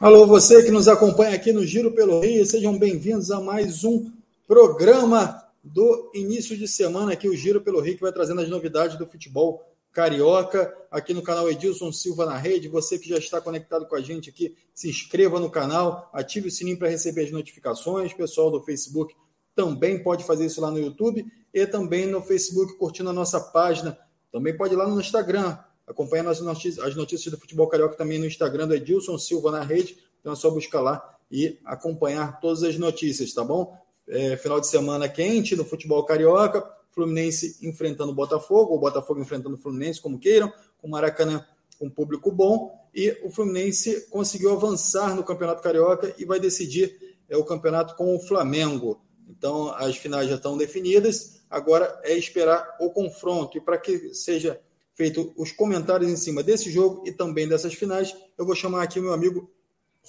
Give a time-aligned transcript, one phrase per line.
[0.00, 4.08] Alô, você que nos acompanha aqui no Giro pelo Rio, sejam bem-vindos a mais um
[4.46, 8.96] programa do início de semana aqui, o Giro pelo Rio, que vai trazendo as novidades
[8.96, 12.68] do futebol carioca, aqui no canal Edilson Silva na rede.
[12.68, 16.50] Você que já está conectado com a gente aqui, se inscreva no canal, ative o
[16.52, 18.14] sininho para receber as notificações.
[18.14, 19.16] Pessoal do Facebook
[19.52, 23.98] também pode fazer isso lá no YouTube e também no Facebook, curtindo a nossa página.
[24.30, 25.58] Também pode ir lá no Instagram,
[25.88, 29.62] acompanhando as notícias, as notícias do futebol carioca também no Instagram do Edilson Silva na
[29.62, 29.96] rede.
[30.20, 33.76] Então é só buscar lá e acompanhar todas as notícias, tá bom?
[34.06, 39.54] É, final de semana quente no futebol carioca, Fluminense enfrentando o Botafogo, ou Botafogo enfrentando
[39.54, 41.44] o Fluminense, como queiram, com Maracanã
[41.78, 47.36] com público bom, e o Fluminense conseguiu avançar no Campeonato Carioca e vai decidir é,
[47.36, 49.00] o campeonato com o Flamengo.
[49.28, 53.56] Então, as finais já estão definidas, agora é esperar o confronto.
[53.56, 54.60] E para que seja
[54.98, 59.00] feito os comentários em cima desse jogo e também dessas finais, eu vou chamar aqui
[59.00, 59.48] meu amigo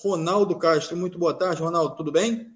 [0.04, 0.98] Ronaldo Castro.
[0.98, 2.52] Muito boa tarde, Ronaldo, tudo bem?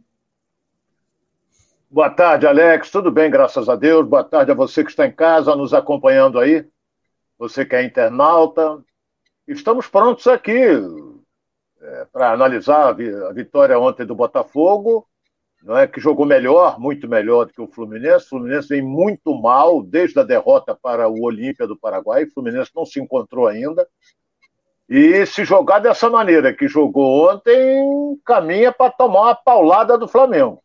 [1.92, 2.90] Boa tarde, Alex.
[2.90, 4.08] Tudo bem, graças a Deus.
[4.08, 6.67] Boa tarde a você que está em casa nos acompanhando aí.
[7.38, 8.84] Você que é internauta.
[9.47, 10.58] Estamos prontos aqui
[11.81, 15.08] é, para analisar a vitória ontem do Botafogo
[15.64, 18.25] não é que jogou melhor, muito melhor do que o Fluminense.
[18.25, 22.25] O Fluminense vem muito mal desde a derrota para o Olímpia do Paraguai.
[22.25, 23.88] O Fluminense não se encontrou ainda.
[24.89, 30.61] E se jogar dessa maneira que jogou ontem, caminha para tomar uma paulada do Flamengo.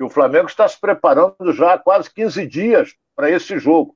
[0.00, 3.94] E o Flamengo está se preparando já há quase 15 dias para esse jogo.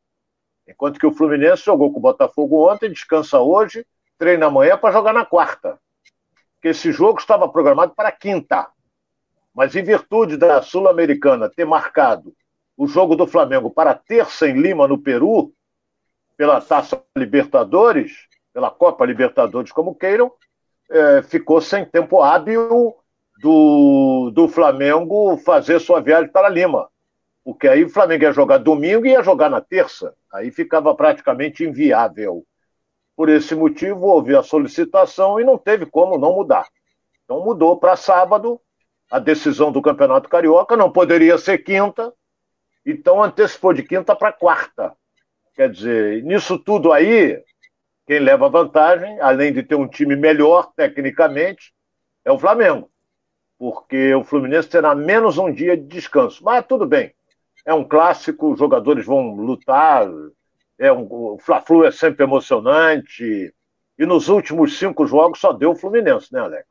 [0.68, 3.86] Enquanto que o Fluminense jogou com o Botafogo ontem, descansa hoje,
[4.18, 5.78] treina amanhã para jogar na quarta.
[6.54, 8.68] Porque esse jogo estava programado para quinta.
[9.56, 12.34] Mas em virtude da Sul-Americana ter marcado
[12.76, 15.50] o jogo do Flamengo para terça em Lima, no Peru,
[16.36, 18.12] pela Taça Libertadores,
[18.52, 20.30] pela Copa Libertadores, como queiram,
[20.90, 22.94] é, ficou sem tempo hábil
[23.40, 26.90] do, do Flamengo fazer sua viagem para Lima.
[27.42, 30.12] Porque aí o Flamengo ia jogar domingo e ia jogar na terça.
[30.34, 32.44] Aí ficava praticamente inviável.
[33.16, 36.66] Por esse motivo, houve a solicitação e não teve como não mudar.
[37.24, 38.60] Então mudou para sábado,
[39.10, 42.12] a decisão do Campeonato Carioca, não poderia ser quinta,
[42.84, 44.92] então antecipou de quinta para quarta.
[45.54, 47.42] Quer dizer, nisso tudo aí,
[48.06, 51.72] quem leva vantagem, além de ter um time melhor tecnicamente,
[52.24, 52.90] é o Flamengo.
[53.58, 56.44] Porque o Fluminense terá menos um dia de descanso.
[56.44, 57.14] Mas tudo bem.
[57.64, 60.06] É um clássico, os jogadores vão lutar.
[60.78, 63.52] É um, o Fla-Flu é sempre emocionante.
[63.98, 66.66] E nos últimos cinco jogos só deu o Fluminense, né, Alex?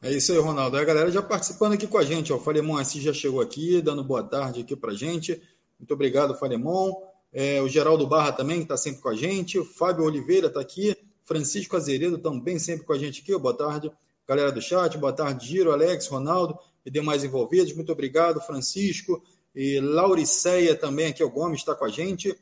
[0.00, 0.76] É isso aí, Ronaldo.
[0.76, 2.32] É a galera já participando aqui com a gente.
[2.32, 5.42] O Falemon Assis já chegou aqui, dando boa tarde aqui para gente.
[5.76, 6.92] Muito obrigado, Falemon.
[7.32, 9.58] É, o Geraldo Barra também, que está sempre com a gente.
[9.58, 10.96] O Fábio Oliveira está aqui.
[11.24, 13.36] Francisco Azeredo também sempre com a gente aqui.
[13.36, 13.90] Boa tarde,
[14.26, 14.96] galera do chat.
[14.96, 17.74] Boa tarde, Giro, Alex, Ronaldo e demais envolvidos.
[17.74, 19.20] Muito obrigado, Francisco.
[19.52, 22.38] E Lauriceia também aqui, o Gomes está com a gente.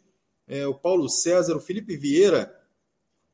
[0.46, 2.54] É, o Paulo César, o Felipe Vieira.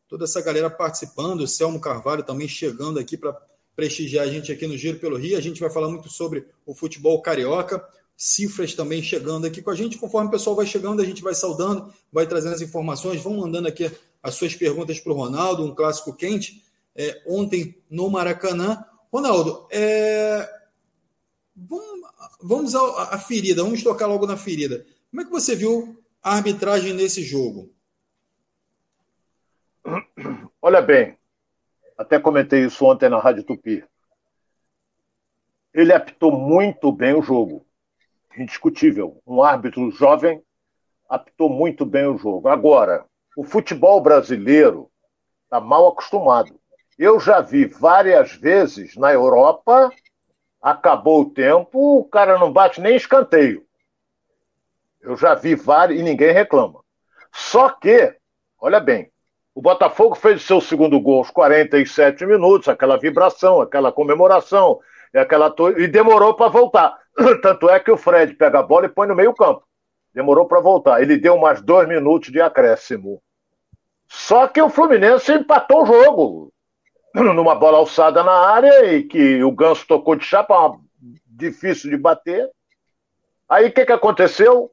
[0.06, 1.41] Toda essa galera participando.
[1.41, 3.37] O Selmo Carvalho também chegando aqui para
[3.75, 5.37] prestigiar a gente aqui no Giro pelo Rio.
[5.37, 7.87] A gente vai falar muito sobre o futebol carioca.
[8.16, 9.99] Cifras também chegando aqui com a gente.
[9.99, 13.22] Conforme o pessoal vai chegando, a gente vai saudando, vai trazendo as informações.
[13.22, 13.91] Vão mandando aqui
[14.22, 16.62] as suas perguntas para o Ronaldo, um clássico quente.
[16.94, 18.84] É, ontem no Maracanã.
[19.12, 20.49] Ronaldo, é...
[21.56, 22.10] vamos,
[22.41, 24.87] vamos à, à ferida, vamos tocar logo na ferida.
[25.10, 27.71] Como é que você viu a arbitragem nesse jogo?
[30.60, 31.16] Olha bem,
[32.03, 33.85] até comentei isso ontem na Rádio Tupi.
[35.73, 37.65] Ele apitou muito bem o jogo.
[38.37, 39.23] Indiscutível.
[39.25, 40.43] Um árbitro jovem
[41.09, 42.49] apitou muito bem o jogo.
[42.49, 44.91] Agora, o futebol brasileiro
[45.45, 46.59] está mal acostumado.
[46.99, 49.91] Eu já vi várias vezes na Europa,
[50.61, 53.65] acabou o tempo, o cara não bate nem escanteio.
[55.01, 56.83] Eu já vi vários e ninguém reclama.
[57.33, 58.17] Só que,
[58.59, 59.12] olha bem,
[59.55, 64.81] o Botafogo fez o seu segundo gol aos 47 minutos, aquela vibração, aquela comemoração,
[65.13, 66.99] e, aquela e demorou para voltar.
[67.43, 69.63] Tanto é que o Fred pega a bola e põe no meio-campo.
[70.15, 71.03] Demorou para voltar.
[71.03, 73.22] Ele deu mais dois minutos de acréscimo.
[74.09, 76.53] Só que o Fluminense empatou o jogo.
[77.15, 80.75] Numa bola alçada na área e que o Ganso tocou de chapa,
[81.27, 82.48] difícil de bater.
[83.47, 84.71] Aí o que, que aconteceu?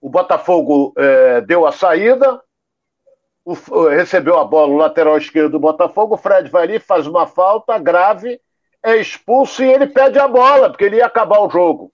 [0.00, 2.40] O Botafogo é, deu a saída,
[3.48, 7.26] o, recebeu a bola, o lateral esquerdo do Botafogo, o Fred vai ali, faz uma
[7.26, 8.38] falta grave,
[8.82, 11.90] é expulso e ele pede a bola, porque ele ia acabar o jogo.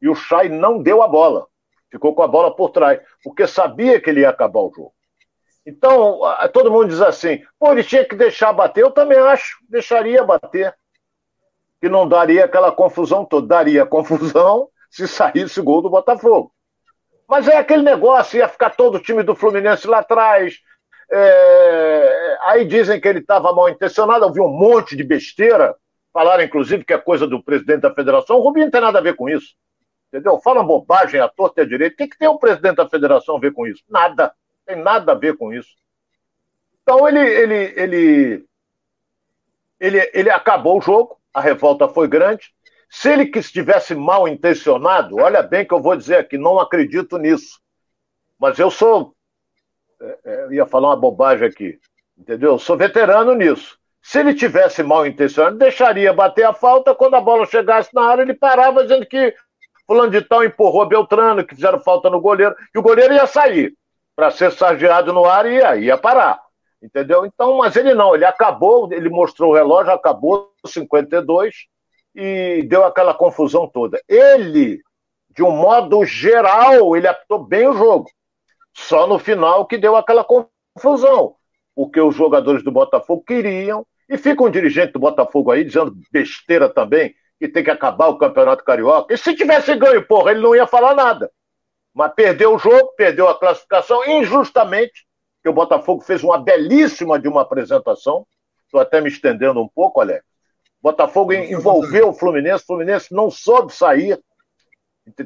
[0.00, 1.46] E o Chay não deu a bola.
[1.90, 4.94] Ficou com a bola por trás, porque sabia que ele ia acabar o jogo.
[5.66, 6.20] Então,
[6.52, 8.82] todo mundo diz assim, pô, ele tinha que deixar bater.
[8.82, 10.74] Eu também acho, deixaria bater.
[11.80, 13.46] Que não daria aquela confusão toda.
[13.46, 16.52] Daria confusão se saísse o gol do Botafogo.
[17.28, 20.58] Mas é aquele negócio, ia ficar todo o time do Fluminense lá atrás.
[21.12, 22.38] É...
[22.44, 25.76] Aí dizem que ele estava mal intencionado, eu vi um monte de besteira.
[26.12, 28.36] Falaram, inclusive, que é coisa do presidente da federação.
[28.36, 29.54] O Rubinho não tem nada a ver com isso.
[30.08, 30.38] Entendeu?
[30.40, 31.94] Fala bobagem à torta e à direita.
[31.94, 33.82] O que, que tem o presidente da federação a ver com isso?
[33.88, 34.32] Nada.
[34.66, 35.70] Tem nada a ver com isso.
[36.82, 38.44] Então ele, ele, ele,
[39.80, 42.52] ele, ele acabou o jogo, a revolta foi grande.
[42.90, 47.16] Se ele que estivesse mal intencionado, olha bem que eu vou dizer aqui, não acredito
[47.16, 47.58] nisso.
[48.38, 49.14] Mas eu sou.
[50.02, 51.78] É, é, ia falar uma bobagem aqui,
[52.18, 52.52] entendeu?
[52.52, 53.78] Eu sou veterano nisso.
[54.02, 56.94] Se ele tivesse mal intencionado, deixaria bater a falta.
[56.94, 59.32] Quando a bola chegasse na área, ele parava dizendo que
[59.86, 63.74] fulano de tal empurrou Beltrano, que fizeram falta no goleiro, que o goleiro ia sair
[64.16, 66.40] para ser sargeado no ar e ia, ia parar.
[66.82, 67.24] Entendeu?
[67.24, 71.54] Então, mas ele não, ele acabou, ele mostrou o relógio, acabou 52
[72.12, 74.00] e deu aquela confusão toda.
[74.08, 74.80] Ele,
[75.30, 78.10] de um modo geral, ele apitou bem o jogo.
[78.74, 81.36] Só no final que deu aquela confusão,
[81.74, 86.68] porque os jogadores do Botafogo queriam, e fica um dirigente do Botafogo aí dizendo besteira
[86.68, 89.12] também, que tem que acabar o Campeonato Carioca.
[89.12, 91.30] E se tivesse ganho, porra, ele não ia falar nada.
[91.94, 95.06] Mas perdeu o jogo, perdeu a classificação injustamente,
[95.42, 98.26] que o Botafogo fez uma belíssima de uma apresentação.
[98.64, 100.24] Estou até me estendendo um pouco, Alex.
[100.80, 104.20] Botafogo envolveu o Fluminense, o Fluminense não soube sair.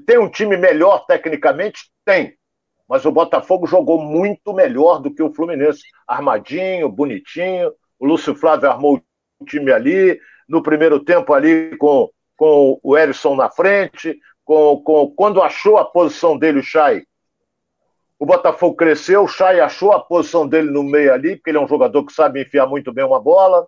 [0.06, 1.90] Tem um time melhor tecnicamente?
[2.04, 2.36] Tem.
[2.88, 5.82] Mas o Botafogo jogou muito melhor do que o Fluminense.
[6.06, 7.72] Armadinho, bonitinho.
[7.98, 9.02] O Lúcio Flávio armou
[9.40, 10.18] o time ali.
[10.48, 14.16] No primeiro tempo, ali com, com o Erisson na frente
[14.46, 17.04] com, com, quando achou a posição dele, o Chay,
[18.18, 21.60] o Botafogo cresceu, o Chay achou a posição dele no meio ali, porque ele é
[21.60, 23.66] um jogador que sabe enfiar muito bem uma bola,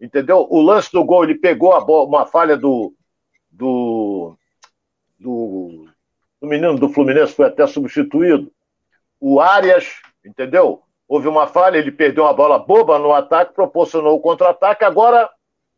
[0.00, 0.46] entendeu?
[0.50, 2.92] O lance do gol, ele pegou bola, uma falha do,
[3.48, 4.36] do,
[5.18, 5.87] do,
[6.40, 8.52] do menino do Fluminense, foi até substituído.
[9.20, 10.82] O Arias, entendeu?
[11.08, 14.84] Houve uma falha, ele perdeu uma bola boba no ataque, proporcionou o contra-ataque.
[14.84, 15.28] Agora,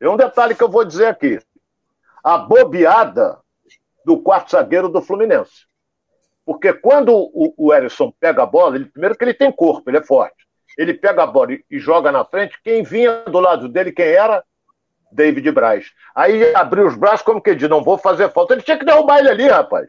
[0.01, 1.39] é um detalhe que eu vou dizer aqui.
[2.23, 3.39] A bobeada
[4.05, 5.67] do quarto zagueiro do Fluminense.
[6.45, 9.99] Porque quando o, o Erisson pega a bola, ele, primeiro que ele tem corpo, ele
[9.99, 10.49] é forte.
[10.77, 14.07] Ele pega a bola e, e joga na frente, quem vinha do lado dele, quem
[14.07, 14.43] era?
[15.13, 15.87] David Braz.
[16.15, 18.55] Aí abriu os braços como que diz, não vou fazer falta.
[18.55, 19.89] Ele tinha que derrubar ele ali, rapaz.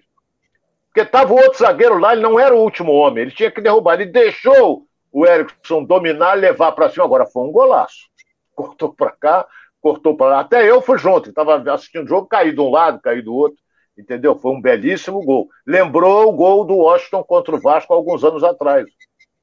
[0.93, 3.61] Porque tava o outro zagueiro lá, ele não era o último homem, ele tinha que
[3.61, 3.93] derrubar.
[3.93, 7.05] Ele deixou o Erickson dominar, levar para cima.
[7.05, 8.09] Agora foi um golaço.
[8.53, 9.47] Cortou para cá,
[9.81, 10.39] cortou para lá.
[10.41, 13.57] Até eu fui junto, estava assistindo o jogo, caí de um lado, caí do outro
[13.97, 14.37] entendeu?
[14.37, 15.49] Foi um belíssimo gol.
[15.65, 18.85] Lembrou o gol do Washington contra o Vasco alguns anos atrás,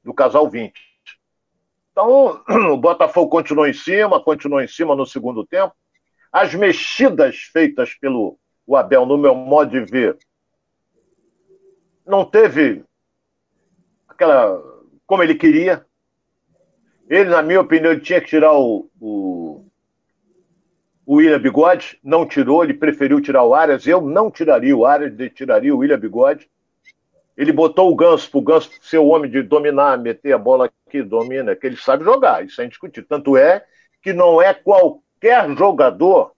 [0.03, 0.73] do casal 20.
[1.91, 2.41] Então,
[2.73, 5.73] o Botafogo continuou em cima, continuou em cima no segundo tempo.
[6.31, 8.37] As mexidas feitas pelo
[8.71, 10.17] Abel, no meu modo de ver,
[12.09, 12.83] não teve
[14.07, 14.61] aquela.
[15.05, 15.85] como ele queria.
[17.07, 19.65] Ele, na minha opinião, tinha que tirar o, o
[21.09, 23.87] o William Bigode, não tirou, ele preferiu tirar o Arias.
[23.87, 26.47] Eu não tiraria o Arias, tiraria o William Bigode.
[27.35, 30.69] Ele botou o Ganso para o Ganso ser o homem de dominar, meter a bola
[30.87, 33.09] que domina, que ele sabe jogar, isso é indiscutível.
[33.09, 33.65] Tanto é
[34.03, 36.31] que não é qualquer jogador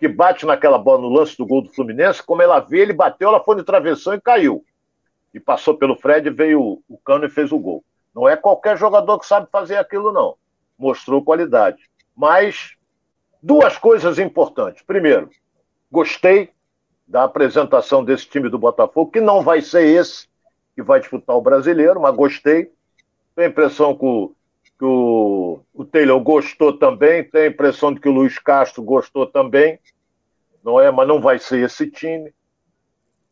[0.00, 3.28] que bate naquela bola no lance do gol do Fluminense, como ela vê, ele bateu,
[3.28, 4.64] ela foi de travessão e caiu.
[5.34, 7.84] E passou pelo Fred, veio o Cano e fez o gol.
[8.14, 10.36] Não é qualquer jogador que sabe fazer aquilo, não.
[10.78, 11.82] Mostrou qualidade.
[12.16, 12.76] Mas
[13.46, 14.82] Duas coisas importantes.
[14.82, 15.30] Primeiro,
[15.88, 16.50] gostei
[17.06, 20.26] da apresentação desse time do Botafogo, que não vai ser esse
[20.74, 22.72] que vai disputar o brasileiro, mas gostei.
[23.36, 24.34] Tenho a impressão que o,
[24.76, 29.26] que o, o Taylor gostou também, tenho a impressão de que o Luiz Castro gostou
[29.26, 29.78] também,
[30.64, 30.90] não é?
[30.90, 32.34] Mas não vai ser esse time.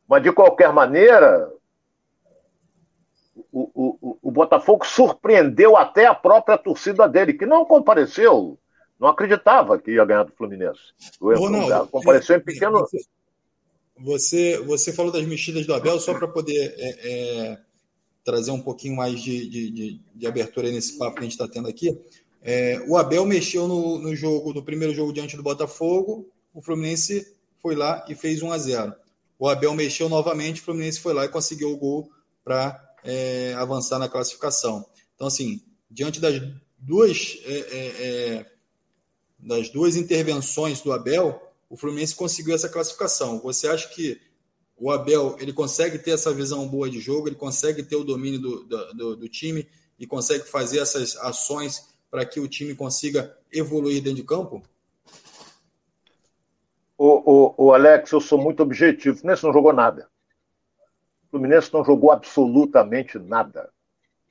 [0.08, 1.50] Mas de qualquer maneira,
[3.52, 8.58] o, o, o Botafogo surpreendeu até a própria torcida dele, que não compareceu
[8.98, 10.80] não acreditava que ia ganhar do Fluminense.
[11.20, 12.86] O Ronaldo, compareceu em pequeno.
[13.98, 17.58] Você, você falou das mexidas do Abel, só para poder é, é,
[18.24, 21.46] trazer um pouquinho mais de, de, de, de abertura nesse papo que a gente está
[21.46, 21.96] tendo aqui.
[22.42, 27.34] É, o Abel mexeu no, no jogo, no primeiro jogo diante do Botafogo, o Fluminense
[27.58, 28.94] foi lá e fez 1 a 0
[29.38, 32.10] O Abel mexeu novamente, o Fluminense foi lá e conseguiu o gol
[32.44, 34.84] para é, avançar na classificação.
[35.14, 36.42] Então, assim, diante das
[36.78, 38.54] duas é, é, é
[39.38, 43.40] das duas intervenções do Abel, o Fluminense conseguiu essa classificação.
[43.40, 44.18] Você acha que
[44.76, 48.40] o Abel ele consegue ter essa visão boa de jogo, ele consegue ter o domínio
[48.40, 49.68] do, do, do time
[49.98, 54.62] e consegue fazer essas ações para que o time consiga evoluir dentro de campo?
[56.96, 59.14] O, o, o Alex, eu sou muito objetivo.
[59.14, 60.08] O Fluminense não jogou nada.
[61.34, 63.68] Fluminense não jogou absolutamente nada.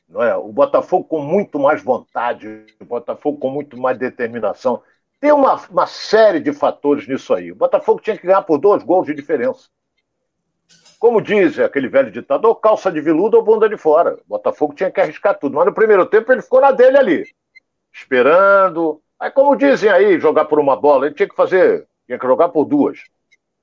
[0.07, 0.37] Não é?
[0.37, 4.81] O Botafogo com muito mais vontade, o Botafogo com muito mais determinação.
[5.19, 7.51] Tem uma, uma série de fatores nisso aí.
[7.51, 9.67] O Botafogo tinha que ganhar por dois gols de diferença.
[10.97, 14.13] Como diz aquele velho ditador, calça de veludo ou bunda de fora.
[14.13, 15.57] O Botafogo tinha que arriscar tudo.
[15.57, 17.25] Mas no primeiro tempo ele ficou na dele ali,
[17.91, 19.01] esperando.
[19.19, 22.47] Aí, como dizem aí, jogar por uma bola, ele tinha que fazer, tinha que jogar
[22.47, 22.99] por duas.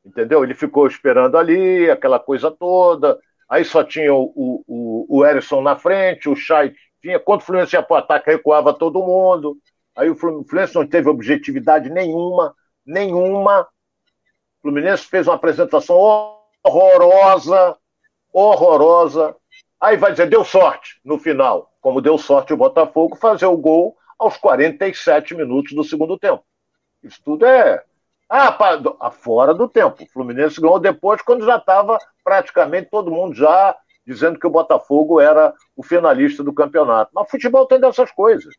[0.05, 0.45] Entendeu?
[0.45, 3.19] Ele ficou esperando ali, aquela coisa toda.
[3.51, 7.19] Aí só tinha o, o, o Erisson na frente, o Chay tinha.
[7.19, 9.59] Quando o Fluminense ia para o ataque, recuava todo mundo.
[9.97, 12.55] Aí o Fluminense não teve objetividade nenhuma,
[12.87, 13.63] nenhuma.
[13.63, 15.97] O Fluminense fez uma apresentação
[16.65, 17.77] horrorosa,
[18.33, 19.35] horrorosa.
[19.81, 23.97] Aí vai dizer, deu sorte no final, como deu sorte o Botafogo fazer o gol
[24.17, 26.45] aos 47 minutos do segundo tempo.
[27.03, 27.83] Isso tudo é
[28.31, 28.57] ah,
[29.01, 30.05] ah, fora do tempo.
[30.05, 35.21] O Fluminense ganhou depois, quando já estava praticamente todo mundo já dizendo que o Botafogo
[35.21, 37.11] era o finalista do campeonato.
[37.13, 38.55] Mas futebol tem dessas coisas,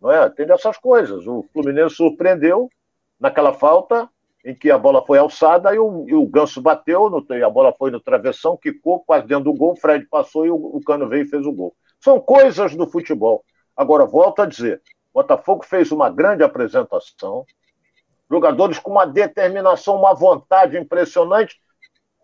[0.00, 0.28] não é?
[0.28, 1.26] Tem dessas coisas.
[1.26, 2.70] O Fluminense surpreendeu
[3.18, 4.06] naquela falta,
[4.44, 7.74] em que a bola foi alçada e o, e o Ganso bateu, no, a bola
[7.76, 11.08] foi no travessão, quicou quase dentro do gol, o Fred passou e o, o Cano
[11.08, 11.74] veio e fez o gol.
[11.98, 13.42] São coisas do futebol.
[13.74, 14.82] Agora, volto a dizer,
[15.12, 17.46] Botafogo fez uma grande apresentação,
[18.30, 21.60] jogadores com uma determinação, uma vontade impressionante.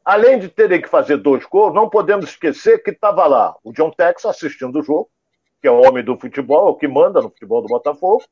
[0.04, 3.90] Além de terem que fazer dois gols, não podemos esquecer que estava lá o John
[3.90, 5.08] Tex assistindo o jogo,
[5.60, 8.24] que é o homem do futebol, o que manda no futebol do Botafogo,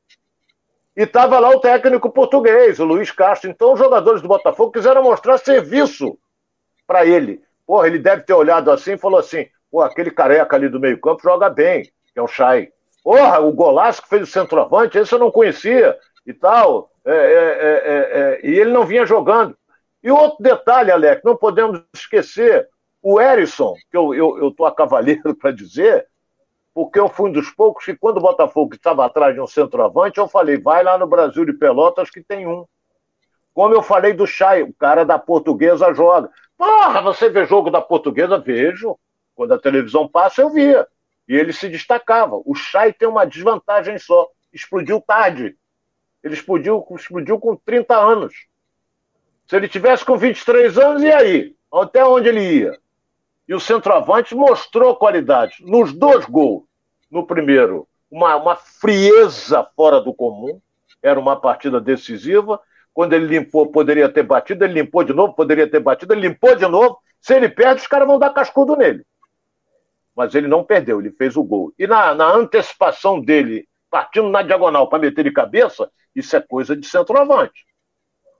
[0.95, 3.49] e estava lá o técnico português, o Luiz Castro.
[3.49, 6.17] Então, os jogadores do Botafogo quiseram mostrar serviço
[6.85, 7.41] para ele.
[7.65, 11.23] Porra, ele deve ter olhado assim e falou assim: pô, aquele careca ali do meio-campo
[11.23, 12.69] joga bem, que é o Chay.
[13.01, 16.90] Porra, o golaço que fez o centroavante, esse eu não conhecia e tal.
[17.05, 19.57] É, é, é, é, e ele não vinha jogando.
[20.03, 22.67] E outro detalhe, Alex, não podemos esquecer:
[23.01, 26.07] o Erisson, que eu estou eu, eu a cavaleiro para dizer,
[26.73, 30.19] porque eu fui um dos poucos que, quando o Botafogo estava atrás de um centroavante,
[30.19, 32.65] eu falei, vai lá no Brasil de Pelotas que tem um.
[33.53, 36.29] Como eu falei do Chay, o cara da portuguesa joga.
[36.57, 38.37] Porra, você vê jogo da portuguesa?
[38.37, 38.97] Vejo.
[39.35, 40.87] Quando a televisão passa, eu via.
[41.27, 42.41] E ele se destacava.
[42.45, 44.29] O Chay tem uma desvantagem só.
[44.53, 45.57] Explodiu tarde.
[46.23, 48.33] Ele explodiu, explodiu com 30 anos.
[49.47, 51.55] Se ele tivesse com 23 anos, e aí?
[51.73, 52.77] Até onde ele ia?
[53.47, 56.63] E o centroavante mostrou qualidade nos dois gols.
[57.09, 60.61] No primeiro, uma, uma frieza fora do comum,
[61.01, 62.59] era uma partida decisiva.
[62.93, 66.55] Quando ele limpou, poderia ter batido, ele limpou de novo, poderia ter batido, ele limpou
[66.55, 66.99] de novo.
[67.19, 69.05] Se ele perde, os caras vão dar cascudo nele.
[70.15, 71.73] Mas ele não perdeu, ele fez o gol.
[71.79, 76.75] E na, na antecipação dele, partindo na diagonal para meter de cabeça, isso é coisa
[76.75, 77.65] de centroavante.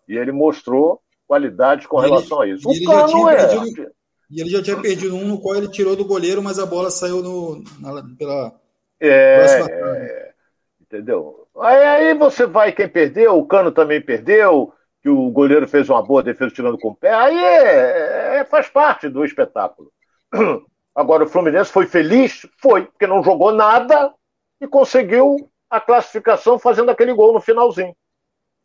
[0.07, 2.67] E ele mostrou qualidade com relação a isso.
[2.67, 3.47] O Cano é.
[3.47, 3.91] Perdido
[4.31, 6.89] e ele já tinha perdido um no qual ele tirou do goleiro, mas a bola
[6.89, 8.53] saiu no, na, pela.
[8.97, 10.31] É, é,
[10.79, 11.47] entendeu?
[11.59, 16.01] Aí, aí você vai, quem perdeu, o Cano também perdeu, que o goleiro fez uma
[16.01, 19.91] boa defesa tirando com o pé, aí é, é, faz parte do espetáculo.
[20.95, 22.47] Agora, o Fluminense foi feliz?
[22.57, 24.13] Foi, porque não jogou nada
[24.61, 27.95] e conseguiu a classificação fazendo aquele gol no finalzinho.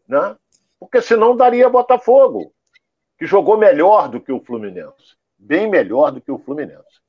[0.07, 0.37] Né?
[0.79, 2.53] Porque senão daria Botafogo,
[3.19, 7.05] que jogou melhor do que o Fluminense bem melhor do que o Fluminense.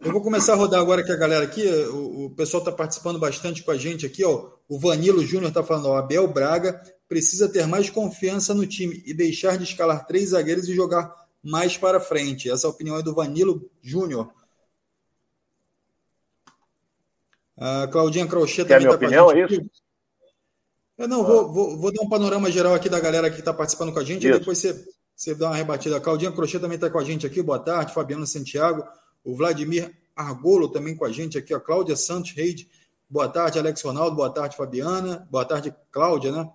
[0.00, 3.18] Eu vou começar a rodar agora que a galera aqui, o, o pessoal está participando
[3.18, 4.50] bastante com a gente aqui, ó.
[4.68, 9.12] O Vanilo Júnior está falando, ó, Abel Braga precisa ter mais confiança no time e
[9.12, 11.12] deixar de escalar três zagueiros e jogar
[11.42, 12.50] mais para frente.
[12.50, 14.32] Essa é opinião é do Vanilo Júnior.
[17.60, 19.54] A Claudinha Crochê também está com a gente.
[19.54, 19.70] É isso?
[20.96, 21.24] Eu não, ah.
[21.24, 24.04] vou, vou, vou, dar um panorama geral aqui da galera que está participando com a
[24.04, 24.36] gente, isso.
[24.36, 24.84] e depois você
[25.18, 25.96] você dá uma rebatida.
[25.96, 27.42] A Claudinha Crochê também está com a gente aqui.
[27.42, 27.92] Boa tarde.
[27.92, 28.86] Fabiano Santiago.
[29.24, 31.52] O Vladimir Argolo também com a gente aqui.
[31.52, 32.68] A Cláudia Santos Reide.
[33.10, 34.14] Boa tarde, Alex Ronaldo.
[34.14, 35.26] Boa tarde, Fabiana.
[35.28, 36.48] Boa tarde, Cláudia, né?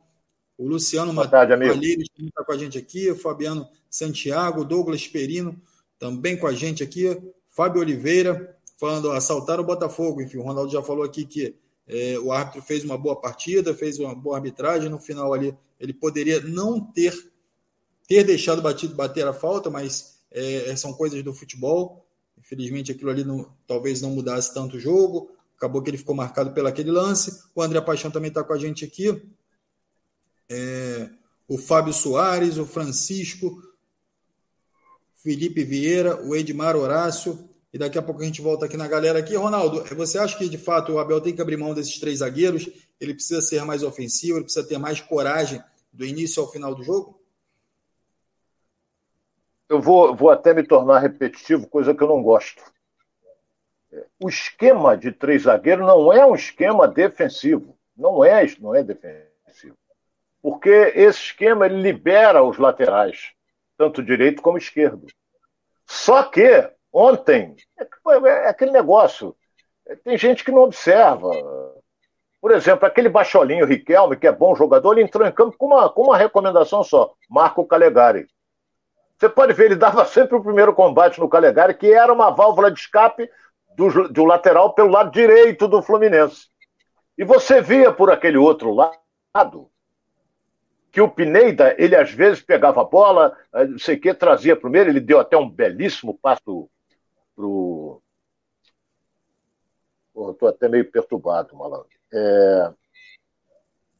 [0.57, 3.11] O Luciano também está com a gente aqui.
[3.11, 4.63] O Fabiano Santiago.
[4.63, 5.61] Douglas Perino
[5.99, 7.21] também com a gente aqui.
[7.49, 8.52] Fábio Oliveira
[8.83, 10.21] falando assaltar o Botafogo.
[10.21, 11.55] Enfim, o Ronaldo já falou aqui que
[11.87, 14.89] é, o árbitro fez uma boa partida, fez uma boa arbitragem.
[14.89, 17.31] No final ali, ele poderia não ter
[18.05, 22.05] ter deixado batido bater a falta, mas é, são coisas do futebol.
[22.37, 25.31] Infelizmente, aquilo ali não, talvez não mudasse tanto o jogo.
[25.55, 27.41] Acabou que ele ficou marcado pelo aquele lance.
[27.55, 29.23] O André Paixão também está com a gente aqui.
[30.49, 31.09] É,
[31.47, 33.63] o Fábio Soares, o Francisco,
[35.15, 39.17] Felipe Vieira, o Edmar Horácio, e daqui a pouco a gente volta aqui na galera
[39.17, 39.35] aqui.
[39.35, 42.69] Ronaldo, você acha que de fato o Abel tem que abrir mão desses três zagueiros?
[43.01, 45.61] Ele precisa ser mais ofensivo, ele precisa ter mais coragem
[45.91, 47.19] do início ao final do jogo?
[49.67, 52.61] Eu vou, vou até me tornar repetitivo, coisa que eu não gosto.
[54.19, 57.75] O esquema de três zagueiros não é um esquema defensivo.
[57.97, 59.77] Não é, não é defensivo.
[60.41, 63.31] Porque esse esquema ele libera os laterais,
[63.77, 65.07] tanto direito como esquerdo.
[65.87, 69.35] Só que ontem é, é aquele negócio.
[70.03, 71.29] Tem gente que não observa.
[72.39, 75.89] Por exemplo, aquele baixolinho Riquelme, que é bom jogador, ele entrou em campo com uma,
[75.89, 78.27] com uma recomendação só: Marco Calegari.
[79.17, 82.69] Você pode ver, ele dava sempre o primeiro combate no Calegari, que era uma válvula
[82.69, 83.29] de escape
[83.75, 86.47] do, do lateral pelo lado direito do Fluminense.
[87.17, 89.69] E você via por aquele outro lado
[90.91, 94.55] que o Pineda, ele às vezes pegava a bola, eh, não sei o que, trazia
[94.55, 96.69] primeiro, ele deu até um belíssimo passo
[97.35, 98.01] pro.
[100.31, 101.89] Estou até meio perturbado, malandro.
[102.13, 102.73] É...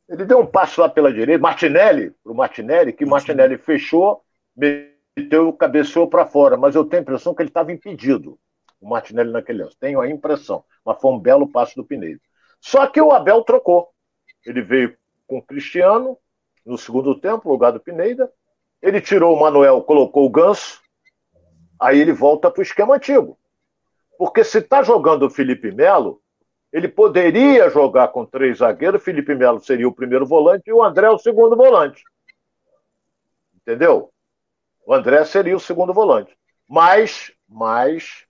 [0.09, 4.23] Ele deu um passo lá pela direita, Martinelli, para o Martinelli, que Martinelli fechou,
[4.55, 8.37] meteu o cabeceou para fora, mas eu tenho a impressão que ele estava impedido,
[8.79, 9.77] o Martinelli naquele lance.
[9.79, 12.19] Tenho a impressão, mas foi um belo passo do Pineda.
[12.59, 13.89] Só que o Abel trocou.
[14.45, 16.17] Ele veio com o Cristiano
[16.65, 18.31] no segundo tempo, lugar do Pineda.
[18.81, 20.82] Ele tirou o Manuel, colocou o Ganso.
[21.83, 23.37] Aí ele volta para o esquema antigo.
[24.17, 26.21] Porque se está jogando o Felipe Melo,
[26.71, 29.03] ele poderia jogar com três zagueiros.
[29.03, 32.01] Felipe Melo seria o primeiro volante e o André o segundo volante.
[33.53, 34.13] Entendeu?
[34.85, 36.33] O André seria o segundo volante.
[36.69, 38.25] Mas, mas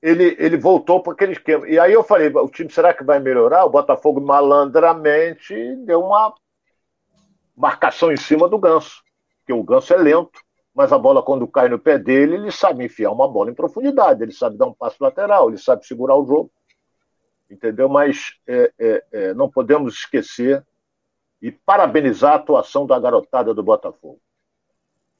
[0.00, 1.68] ele, ele voltou para aquele esquema.
[1.68, 3.64] E aí eu falei, o time será que vai melhorar?
[3.64, 6.32] O Botafogo malandramente deu uma
[7.56, 9.02] marcação em cima do Ganso,
[9.38, 10.40] porque o Ganso é lento,
[10.74, 14.22] mas a bola quando cai no pé dele, ele sabe enfiar uma bola em profundidade,
[14.22, 16.50] ele sabe dar um passo lateral, ele sabe segurar o jogo,
[17.48, 17.88] entendeu?
[17.88, 20.66] Mas é, é, é, não podemos esquecer
[21.40, 24.18] e parabenizar a atuação da garotada do Botafogo.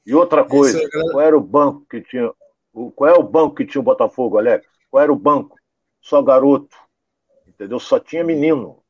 [0.05, 0.79] E outra coisa,
[1.13, 2.31] qual era o banco que tinha?
[2.95, 4.67] Qual é o banco que tinha o Botafogo, Alex?
[4.91, 5.57] Qual era o banco?
[6.01, 6.77] Só garoto.
[7.47, 7.79] Entendeu?
[7.79, 8.84] Só tinha menino.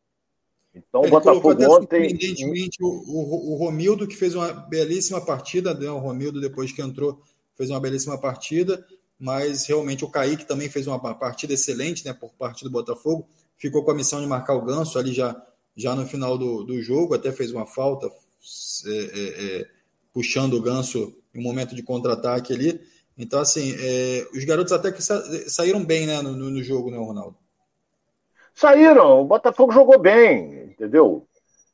[0.74, 2.04] Então o Botafogo ontem.
[2.04, 5.90] Evidentemente, o, o, o, Romildo, que fez uma belíssima partida, né?
[5.90, 7.20] o Romildo, depois que entrou,
[7.56, 8.84] fez uma belíssima partida,
[9.18, 13.28] mas realmente o Kaique também fez uma partida excelente né, por parte do Botafogo.
[13.56, 15.40] Ficou com a missão de marcar o ganso ali já,
[15.76, 19.66] já no final do, do jogo, até fez uma falta, é, é, é,
[20.12, 22.80] puxando o ganso em um momento de contra-ataque ali.
[23.16, 26.98] Então, assim, é, os garotos até que sa saíram bem né, no, no, jogo, né,
[26.98, 27.36] Ronaldo?
[28.54, 31.26] Saíram, o Botafogo jogou bem, entendeu?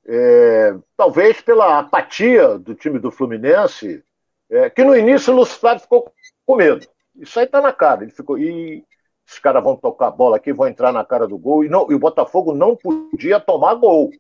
[0.07, 4.03] É, talvez pela apatia do time do Fluminense,
[4.49, 6.12] é, que no início o Lúcio Flávio ficou
[6.47, 6.87] com medo.
[7.14, 8.03] Isso aí tá na cara.
[8.03, 8.38] Ele ficou.
[8.38, 8.85] E
[9.29, 11.64] os caras vão tocar a bola aqui, vão entrar na cara do gol.
[11.64, 14.11] E, não, e o Botafogo não podia tomar gol.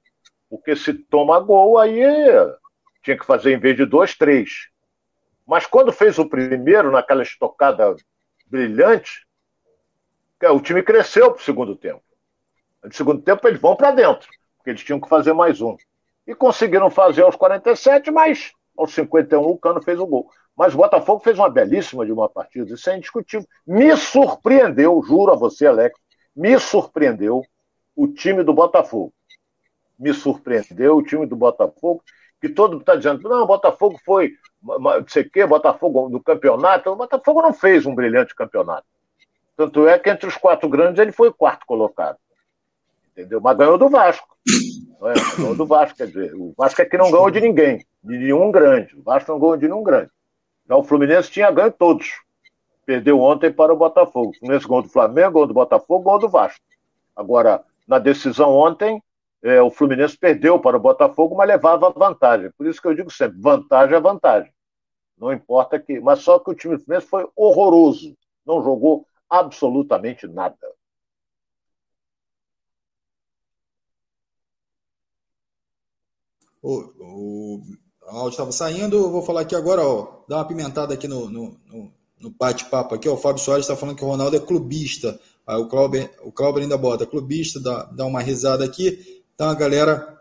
[0.48, 2.00] Porque se toma gol, aí
[3.02, 4.68] tinha que fazer em vez de dois, três.
[5.46, 7.96] Mas quando fez o primeiro, naquela estocada
[8.46, 9.26] brilhante,
[10.42, 12.02] o time cresceu para o segundo tempo.
[12.82, 15.76] No segundo tempo, eles vão para dentro, porque eles tinham que fazer mais um.
[16.26, 20.30] E conseguiram fazer aos 47, mas aos 51 o Cano fez o gol.
[20.56, 23.46] Mas o Botafogo fez uma belíssima de uma partida, isso é indiscutível.
[23.66, 25.98] Me surpreendeu, juro a você, Alex,
[26.34, 27.42] me surpreendeu
[27.96, 29.12] o time do Botafogo.
[29.98, 32.02] Me surpreendeu o time do Botafogo,
[32.40, 36.22] que todo mundo está dizendo, não, o Botafogo foi não sei o quê, Botafogo no
[36.22, 36.90] campeonato.
[36.90, 38.86] O Botafogo não fez um brilhante campeonato.
[39.56, 42.18] Tanto é que entre os quatro grandes ele foi o quarto colocado.
[43.20, 43.40] Entendeu?
[43.40, 44.36] Mas ganhou do Vasco.
[45.02, 45.36] É?
[45.36, 48.50] Ganhou do Vasco, quer dizer, o Vasco é que não ganhou de ninguém, de nenhum
[48.50, 48.96] grande.
[48.96, 50.10] O Vasco não ganhou de nenhum grande.
[50.68, 52.20] Já o Fluminense tinha ganho todos.
[52.84, 54.30] Perdeu ontem para o Botafogo.
[54.30, 56.64] O Fluminense ganhou do Flamengo, ganhou do Botafogo, ganhou do Vasco.
[57.14, 59.02] Agora, na decisão ontem,
[59.42, 62.50] é, o Fluminense perdeu para o Botafogo, mas levava vantagem.
[62.56, 64.52] Por isso que eu digo sempre: vantagem é vantagem.
[65.18, 66.00] Não importa que.
[66.00, 68.16] Mas só que o time do Fluminense foi horroroso.
[68.46, 70.56] Não jogou absolutamente nada.
[76.62, 77.62] O, o,
[78.06, 81.56] áudio estava saindo, eu vou falar aqui agora, ó, dá uma pimentada aqui no, no,
[81.66, 85.18] no, no bate-papo aqui, ó, o Fábio Soares está falando que o Ronaldo é clubista.
[85.46, 89.22] Aí o Clauber, o Clauber ainda bota clubista, dá, dá uma risada aqui.
[89.34, 90.20] Então a galera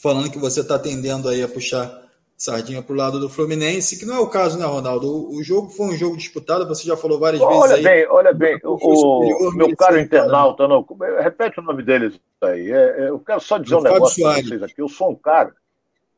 [0.00, 2.05] falando que você está atendendo aí a puxar
[2.36, 5.06] sardinha para o lado do Fluminense, que não é o caso, né, Ronaldo?
[5.08, 7.72] O, o, jogo foi um jogo disputado, você já falou várias olha vezes.
[7.72, 10.86] Olha bem, olha bem, o, o meu caro internauta, não,
[11.22, 12.70] repete o nome deles aí.
[12.70, 14.80] É, é, eu quero só dizer um negócio para vocês aqui.
[14.80, 15.54] Eu sou um cara.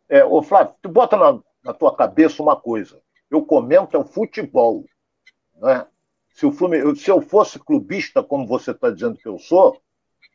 [0.08, 2.98] É, ô, Flávio, tu bota na, na tua cabeça uma coisa.
[3.30, 4.84] Eu comento é o futebol.
[5.60, 5.86] Né?
[6.38, 9.76] se, o Fluminense, se eu fosse clubista, como você está dizendo que eu sou,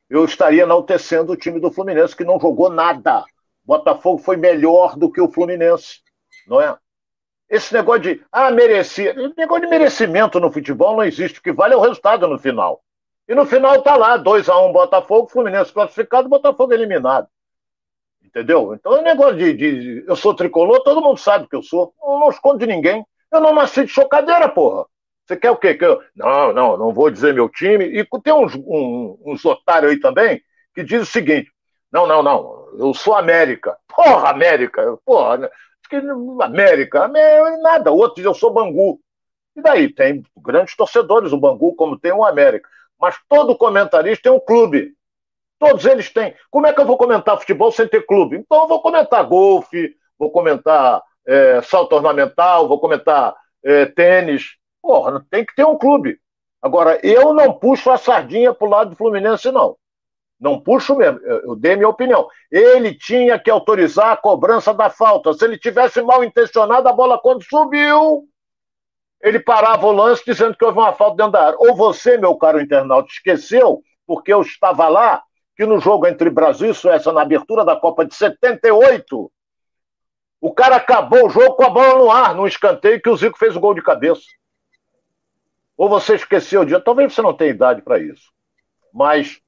[0.10, 3.24] eu estaria enaltecendo o time do Fluminense, que não jogou nada.
[3.66, 6.02] Botafogo foi melhor do que o Fluminense,
[6.48, 6.78] não é?
[7.50, 9.14] Esse negócio de, ah, merecia.
[9.38, 11.40] negócio de merecimento no futebol não existe.
[11.40, 12.82] O que vale é o resultado no final.
[13.28, 17.28] E no final tá lá, 2x1 um, Botafogo, Fluminense classificado, Botafogo eliminado.
[18.24, 18.74] Entendeu?
[18.74, 21.94] Então é um negócio de, de, Eu sou tricolor, todo mundo sabe que eu sou.
[22.02, 23.06] Eu não escondo de ninguém.
[23.32, 24.86] Eu não nasci de chocadeira, porra.
[25.26, 25.76] Você quer o quê?
[25.76, 26.02] Que eu...
[26.16, 27.86] Não, não, não vou dizer meu time.
[27.86, 30.42] E tem uns, um, uns otários aí também
[30.74, 31.52] que diz o seguinte:
[31.92, 33.78] não, não, não, eu sou América.
[33.88, 35.50] Porra, América, porra, né?
[36.42, 37.08] América,
[37.62, 37.92] nada.
[37.92, 39.00] Outro diz eu sou Bangu.
[39.56, 39.94] E daí?
[39.94, 42.68] Tem grandes torcedores, o Bangu, como tem o América.
[43.00, 44.94] Mas todo comentarista tem um clube.
[45.60, 46.36] Todos eles têm.
[46.50, 48.38] Como é que eu vou comentar futebol sem ter clube?
[48.38, 54.56] Então eu vou comentar golfe, vou comentar é, salto ornamental, vou comentar é, tênis.
[54.82, 56.20] Porra, tem que ter um clube.
[56.62, 59.76] Agora, eu não puxo a sardinha pro lado do Fluminense, não.
[60.40, 62.28] Não puxo mesmo, eu dei minha opinião.
[62.52, 65.34] Ele tinha que autorizar a cobrança da falta.
[65.34, 68.28] Se ele tivesse mal intencionado, a bola quando subiu,
[69.22, 71.58] ele parava o lance dizendo que houve uma falta dentro da área.
[71.60, 75.24] Ou você, meu caro internauta, esqueceu, porque eu estava lá,
[75.56, 79.32] que no jogo entre Brasil e Suécia, na abertura da Copa de 78,
[80.42, 83.38] o cara acabou o jogo com a bola no ar, num escanteio, que o Zico
[83.38, 84.24] fez o gol de cabeça.
[85.78, 86.82] Ou você esqueceu dia?
[86.82, 88.30] Talvez você não tenha idade para isso.
[88.94, 89.40] Mas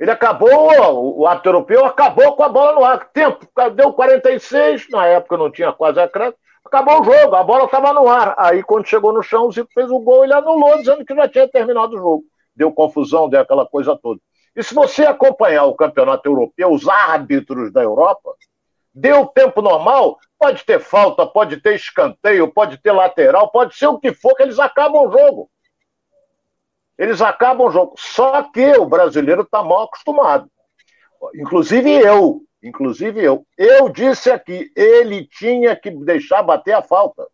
[0.00, 3.10] ele acabou, o árbitro europeu acabou com a bola no ar.
[3.12, 6.38] Tempo, deu 46, na época não tinha quase acréscimo.
[6.64, 8.34] Acabou o jogo, a bola estava no ar.
[8.38, 11.28] Aí, quando chegou no chão, o Zico fez o gol, ele anulou, dizendo que já
[11.28, 12.24] tinha terminado o jogo.
[12.56, 14.18] Deu confusão, deu aquela coisa toda.
[14.56, 18.32] E se você acompanhar o campeonato europeu, os árbitros da Europa,
[18.94, 23.98] deu tempo normal, pode ter falta, pode ter escanteio, pode ter lateral, pode ser o
[23.98, 25.50] que for, que eles acabam o jogo.
[27.00, 27.94] Eles acabam o jogo.
[27.96, 30.50] Só que o brasileiro está mal acostumado.
[31.34, 33.46] Inclusive eu, inclusive eu.
[33.56, 37.26] Eu disse aqui, ele tinha que deixar bater a falta.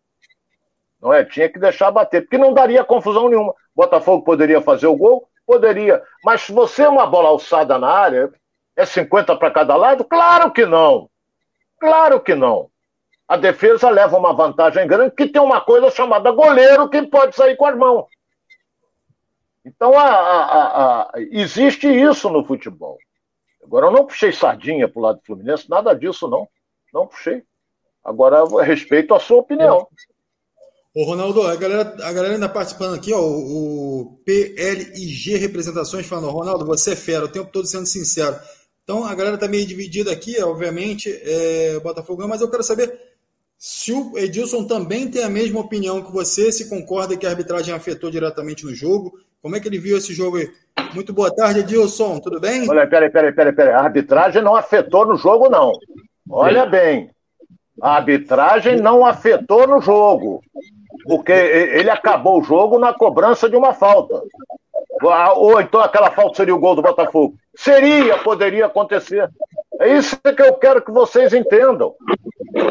[1.02, 1.24] Não é?
[1.24, 3.52] Tinha que deixar bater, porque não daria confusão nenhuma.
[3.74, 5.28] Botafogo poderia fazer o gol?
[5.44, 6.00] Poderia.
[6.24, 8.32] Mas se você é uma bola alçada na área,
[8.76, 10.04] é 50 para cada lado?
[10.04, 11.10] Claro que não.
[11.80, 12.70] Claro que não.
[13.26, 17.56] A defesa leva uma vantagem grande, que tem uma coisa chamada goleiro que pode sair
[17.56, 18.06] com as mãos.
[19.66, 22.96] Então, a, a, a, existe isso no futebol.
[23.64, 26.48] Agora, eu não puxei sardinha para o lado do Fluminense, nada disso, não.
[26.94, 27.42] Não puxei.
[28.04, 29.88] Agora, respeito a sua opinião.
[30.94, 36.64] Ô, Ronaldo, a galera, a galera ainda participando aqui, ó, o, PLIG Representações falando, Ronaldo,
[36.64, 38.38] você é fera, o tempo todo sendo sincero.
[38.84, 42.96] Então, a galera está meio dividida aqui, obviamente, é, Botafogo, mas eu quero saber
[43.58, 47.74] se o Edilson também tem a mesma opinião que você, se concorda que a arbitragem
[47.74, 50.50] afetou diretamente no jogo, como é que ele viu esse jogo aí?
[50.94, 52.68] Muito boa tarde, Edilson, tudo bem?
[52.68, 53.74] Olha, peraí, peraí, peraí, peraí.
[53.74, 55.72] A arbitragem não afetou no jogo, não.
[56.28, 57.10] Olha bem.
[57.80, 60.42] A arbitragem não afetou no jogo.
[61.04, 64.20] Porque ele acabou o jogo na cobrança de uma falta.
[65.36, 67.34] Ou então aquela falta seria o gol do Botafogo.
[67.54, 69.30] Seria, poderia acontecer.
[69.80, 71.94] É isso que eu quero que vocês entendam.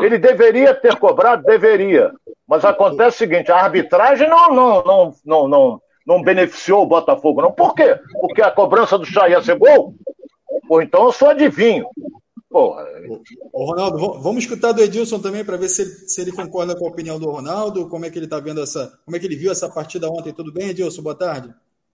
[0.04, 2.12] Ele deveria ter cobrado, deveria.
[2.48, 7.42] Mas acontece o seguinte: a arbitragem não, não, não, não, não, não beneficiou o Botafogo,
[7.42, 7.52] não.
[7.52, 7.98] Por quê?
[8.20, 9.96] Porque a cobrança do Chá ia ser gol?
[10.68, 11.86] Pô, então eu sou adivinho.
[12.50, 12.86] Porra.
[13.52, 16.86] Ô, Ronaldo, vamos escutar do Edilson também para ver se ele, se ele concorda com
[16.86, 18.98] a opinião do Ronaldo, como é que ele está vendo essa.
[19.04, 20.34] Como é que ele viu essa partida ontem?
[20.34, 21.02] Tudo bem, Edilson?
[21.02, 21.54] Boa tarde.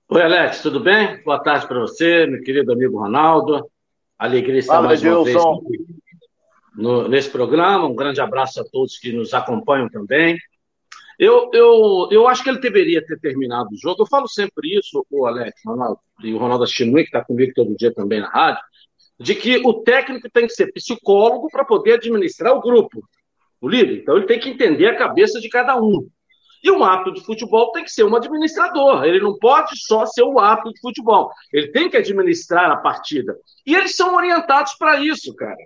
[0.10, 1.22] Oi, Alex, tudo bem?
[1.24, 3.66] Boa tarde para você, meu querido amigo Ronaldo.
[4.20, 5.40] Alegria estar Fala, mais Edilson.
[5.40, 5.82] uma vez
[6.76, 7.88] no, nesse programa.
[7.88, 10.38] Um grande abraço a todos que nos acompanham também.
[11.20, 14.02] Eu, eu, eu acho que ele deveria ter terminado o jogo.
[14.02, 17.76] Eu falo sempre isso, o Alex, Ronaldo, e o Ronaldo Chinui, que está comigo todo
[17.76, 18.64] dia também na rádio,
[19.20, 23.04] de que o técnico tem que ser psicólogo para poder administrar o grupo,
[23.62, 24.00] o líder.
[24.02, 26.10] Então ele tem que entender a cabeça de cada um.
[26.64, 29.04] E um árbitro de futebol tem que ser um administrador.
[29.04, 31.32] Ele não pode só ser o árbitro de futebol.
[31.52, 33.36] Ele tem que administrar a partida.
[33.66, 35.58] E eles são orientados para isso, cara.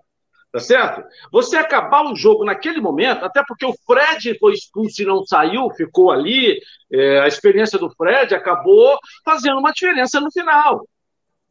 [0.56, 1.04] Tá certo?
[1.34, 5.70] Você acabar o jogo naquele momento, até porque o Fred foi expulso e não saiu,
[5.72, 10.88] ficou ali, é, a experiência do Fred acabou fazendo uma diferença no final.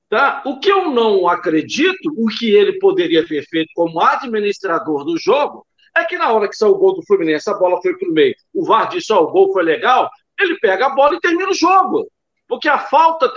[0.09, 0.43] Tá?
[0.47, 5.67] O que eu não acredito, o que ele poderia ter feito como administrador do jogo,
[5.95, 8.13] é que na hora que saiu o gol do Fluminense, a bola foi para o
[8.13, 10.09] meio, o VAR disse, ó, o gol foi legal,
[10.41, 12.09] ele pega a bola e termina o jogo.
[12.49, 13.31] Porque a falta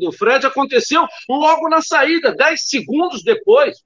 [0.00, 3.76] do Fred aconteceu logo na saída, 10 segundos depois.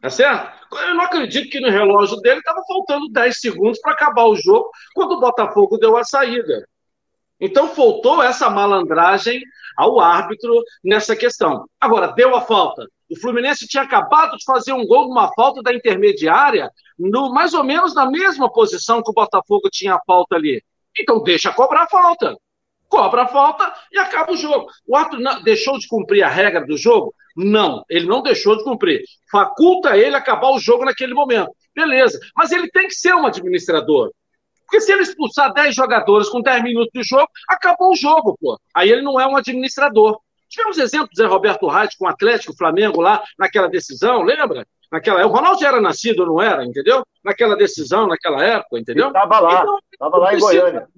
[0.00, 0.58] Tá certo?
[0.72, 4.70] Eu não acredito que no relógio dele estava faltando 10 segundos para acabar o jogo
[4.94, 6.66] quando o Botafogo deu a saída.
[7.40, 9.40] Então faltou essa malandragem
[9.76, 10.52] ao árbitro
[10.84, 11.66] nessa questão.
[11.80, 12.86] Agora, deu a falta.
[13.10, 17.64] O Fluminense tinha acabado de fazer um gol numa falta da intermediária, no, mais ou
[17.64, 20.62] menos na mesma posição que o Botafogo tinha a falta ali.
[20.98, 22.36] Então deixa cobrar a falta.
[22.88, 24.66] Cobra a falta e acaba o jogo.
[24.86, 27.14] O árbitro não, deixou de cumprir a regra do jogo?
[27.36, 29.02] Não, ele não deixou de cumprir.
[29.30, 31.50] Faculta ele acabar o jogo naquele momento.
[31.74, 32.18] Beleza.
[32.34, 34.10] Mas ele tem que ser um administrador.
[34.64, 38.58] Porque se ele expulsar 10 jogadores com 10 minutos de jogo, acabou o jogo, pô.
[38.74, 40.18] Aí ele não é um administrador.
[40.48, 44.66] Tivemos exemplos do Zé Roberto Reit com o Atlético, Flamengo lá, naquela decisão, lembra?
[44.90, 47.04] Naquela, o Ronaldo já era nascido, não era, entendeu?
[47.22, 49.08] Naquela decisão, naquela época, entendeu?
[49.08, 50.88] Estava lá, estava então, lá em Goiânia.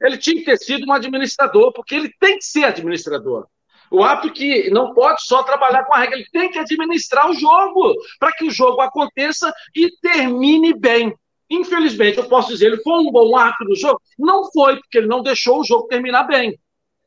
[0.00, 3.46] Ele tinha que ter sido um administrador, porque ele tem que ser administrador.
[3.90, 7.34] O árbitro que não pode só trabalhar com a regra, ele tem que administrar o
[7.34, 11.14] jogo, para que o jogo aconteça e termine bem.
[11.48, 14.00] Infelizmente, eu posso dizer, ele foi um bom árbitro no jogo?
[14.18, 16.58] Não foi, porque ele não deixou o jogo terminar bem.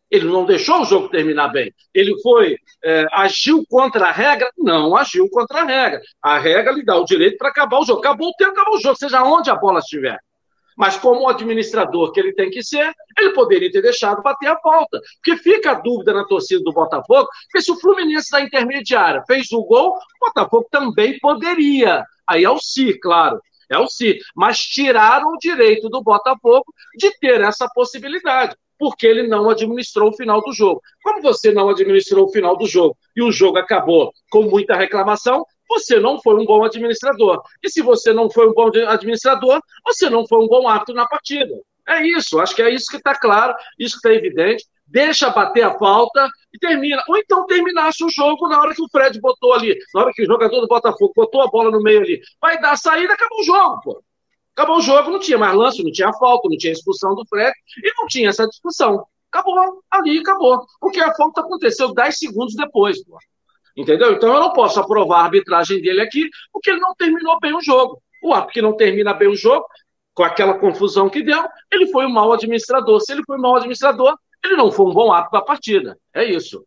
[0.10, 1.74] Ele não deixou o jogo terminar bem.
[1.94, 4.50] Ele foi, é, agiu contra a regra?
[4.58, 6.02] Não agiu contra a regra.
[6.22, 8.00] A regra lhe dá o direito para acabar o jogo.
[8.00, 10.18] Acabou o tempo, acabou o jogo, seja onde a bola estiver.
[10.78, 15.02] Mas como administrador que ele tem que ser, ele poderia ter deixado bater a falta.
[15.16, 19.52] Porque fica a dúvida na torcida do Botafogo, porque se o Fluminense da intermediária fez
[19.52, 22.06] o gol, o Botafogo também poderia.
[22.30, 23.42] Aí é o si, claro.
[23.70, 24.20] É o si.
[24.36, 26.66] Mas tiraram o direito do Botafogo
[26.96, 30.82] de ter essa possibilidade porque ele não administrou o final do jogo.
[31.04, 35.46] Como você não administrou o final do jogo e o jogo acabou com muita reclamação,
[35.70, 37.42] você não foi um bom administrador.
[37.64, 41.08] E se você não foi um bom administrador, você não foi um bom árbitro na
[41.08, 41.54] partida.
[41.88, 44.66] É isso, acho que é isso que está claro, isso que está evidente.
[44.86, 47.02] Deixa bater a falta e termina.
[47.10, 50.24] Ou então terminasse o jogo na hora que o Fred botou ali, na hora que
[50.24, 52.22] o jogador do Botafogo botou a bola no meio ali.
[52.42, 54.04] Vai dar a saída, acabou o jogo, pô.
[54.58, 57.54] Acabou o jogo, não tinha mais lance, não tinha falta, não tinha expulsão do Fred
[57.78, 59.06] e não tinha essa discussão.
[59.32, 60.66] Acabou, ali acabou.
[60.82, 63.04] Porque a falta aconteceu 10 segundos depois.
[63.06, 63.20] Pô.
[63.78, 64.14] Entendeu?
[64.14, 67.62] Então eu não posso aprovar a arbitragem dele aqui, porque ele não terminou bem o
[67.62, 68.02] jogo.
[68.24, 69.64] O árbitro que não termina bem o jogo,
[70.16, 73.00] com aquela confusão que deu, ele foi um mau administrador.
[73.02, 76.00] Se ele foi um mau administrador, ele não foi um bom árbitro da partida.
[76.16, 76.66] É isso.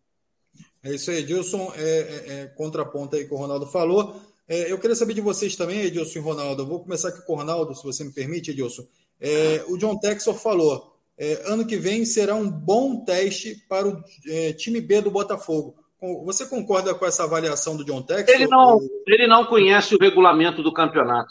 [0.80, 1.72] É isso aí, Edilson.
[1.74, 4.14] É, é, é, contraponto aí que o Ronaldo falou.
[4.50, 6.62] É, eu queria saber de vocês também, Edilson e Ronaldo.
[6.62, 8.82] Eu vou começar aqui com o Ronaldo, se você me permite, Edilson.
[9.20, 14.02] É, o John Texor falou: é, ano que vem será um bom teste para o
[14.26, 15.76] é, time B do Botafogo.
[16.24, 18.34] Você concorda com essa avaliação do John Texor?
[18.34, 21.30] Ele não, ele não conhece o regulamento do campeonato.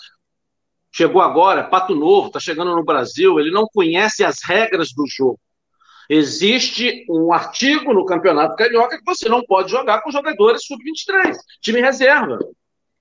[0.89, 5.39] Chegou agora, Pato Novo, está chegando no Brasil, ele não conhece as regras do jogo.
[6.09, 11.81] Existe um artigo no Campeonato Carioca que você não pode jogar com jogadores sub-23, time
[11.81, 12.39] reserva.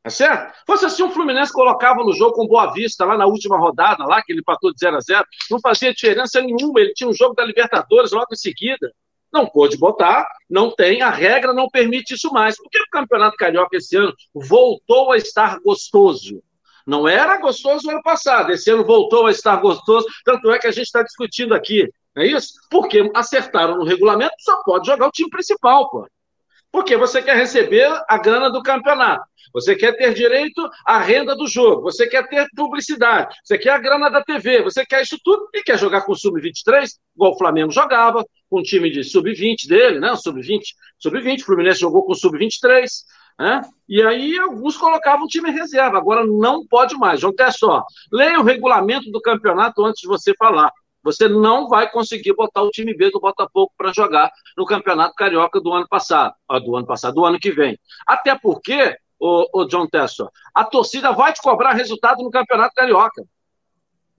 [0.09, 0.55] Tá certo?
[0.67, 4.23] Fosse assim, o Fluminense colocava no jogo com Boa Vista, lá na última rodada, lá
[4.23, 7.35] que ele empatou de 0 a 0 não fazia diferença nenhuma, ele tinha um jogo
[7.35, 8.91] da Libertadores logo em seguida.
[9.31, 12.57] Não pôde botar, não tem, a regra não permite isso mais.
[12.57, 16.43] Por que o Campeonato Carioca esse ano voltou a estar gostoso?
[16.87, 20.69] Não era gostoso no ano passado, esse ano voltou a estar gostoso, tanto é que
[20.69, 22.55] a gente está discutindo aqui, não é isso?
[22.71, 26.09] Porque acertaram no regulamento, só pode jogar o time principal, pô.
[26.71, 29.25] Porque você quer receber a grana do campeonato.
[29.53, 33.79] Você quer ter direito à renda do jogo, você quer ter publicidade, você quer a
[33.79, 37.39] grana da TV, você quer isso tudo e quer jogar com o Sub-23, igual o
[37.39, 40.15] Flamengo jogava, com o time de Sub-20 dele, né?
[40.17, 40.61] Sub-20,
[40.99, 42.87] Sub-20, o Fluminense jogou com o Sub-23,
[43.39, 43.63] né?
[43.89, 47.21] E aí alguns colocavam o time em reserva, agora não pode mais.
[47.21, 50.71] João só, leia o regulamento do campeonato antes de você falar.
[51.13, 55.59] Você não vai conseguir botar o time B do Botafogo para jogar no Campeonato Carioca
[55.61, 57.79] do ano passado, do ano passado, do ano que vem.
[58.07, 63.25] Até porque, o, o John Tessor, a torcida vai te cobrar resultado no Campeonato Carioca.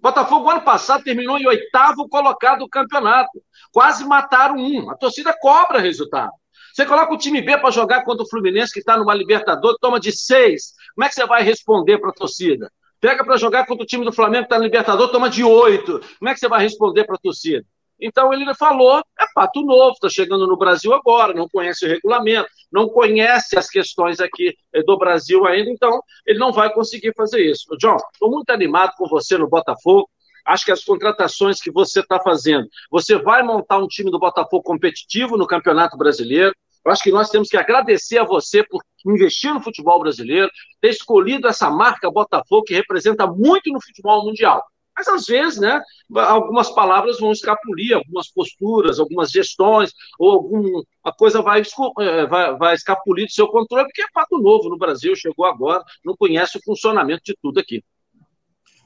[0.02, 3.42] Botafogo, ano passado, terminou em oitavo colocado do campeonato.
[3.72, 4.90] Quase mataram um.
[4.90, 6.32] A torcida cobra resultado.
[6.74, 10.00] Você coloca o time B para jogar contra o Fluminense, que está numa Libertadores, toma
[10.00, 10.74] de seis.
[10.96, 12.72] Como é que você vai responder para a torcida?
[13.00, 16.02] Pega para jogar contra o time do Flamengo que está no Libertador, toma de oito.
[16.20, 17.66] Como é que você vai responder para a torcida?
[18.00, 22.48] Então ele falou, é fato novo, está chegando no Brasil agora, não conhece o regulamento,
[22.72, 27.42] não conhece as questões aqui eh, do Brasil ainda, então ele não vai conseguir fazer
[27.42, 27.66] isso.
[27.78, 30.10] John, estou muito animado com você no Botafogo.
[30.46, 34.64] Acho que as contratações que você está fazendo, você vai montar um time do Botafogo
[34.64, 36.56] competitivo no Campeonato Brasileiro.
[36.86, 40.50] Eu acho que nós temos que agradecer a você por investir no futebol brasileiro,
[40.82, 44.64] ter escolhido essa marca Botafogo, que representa muito no futebol mundial.
[45.00, 45.82] Mas às vezes, né,
[46.14, 50.84] algumas palavras vão escapulir, algumas posturas, algumas gestões, ou alguma
[51.18, 51.62] coisa vai,
[52.00, 55.84] é, vai, vai escapulir do seu controle, porque é fato novo no Brasil, chegou agora,
[56.04, 57.82] não conhece o funcionamento de tudo aqui.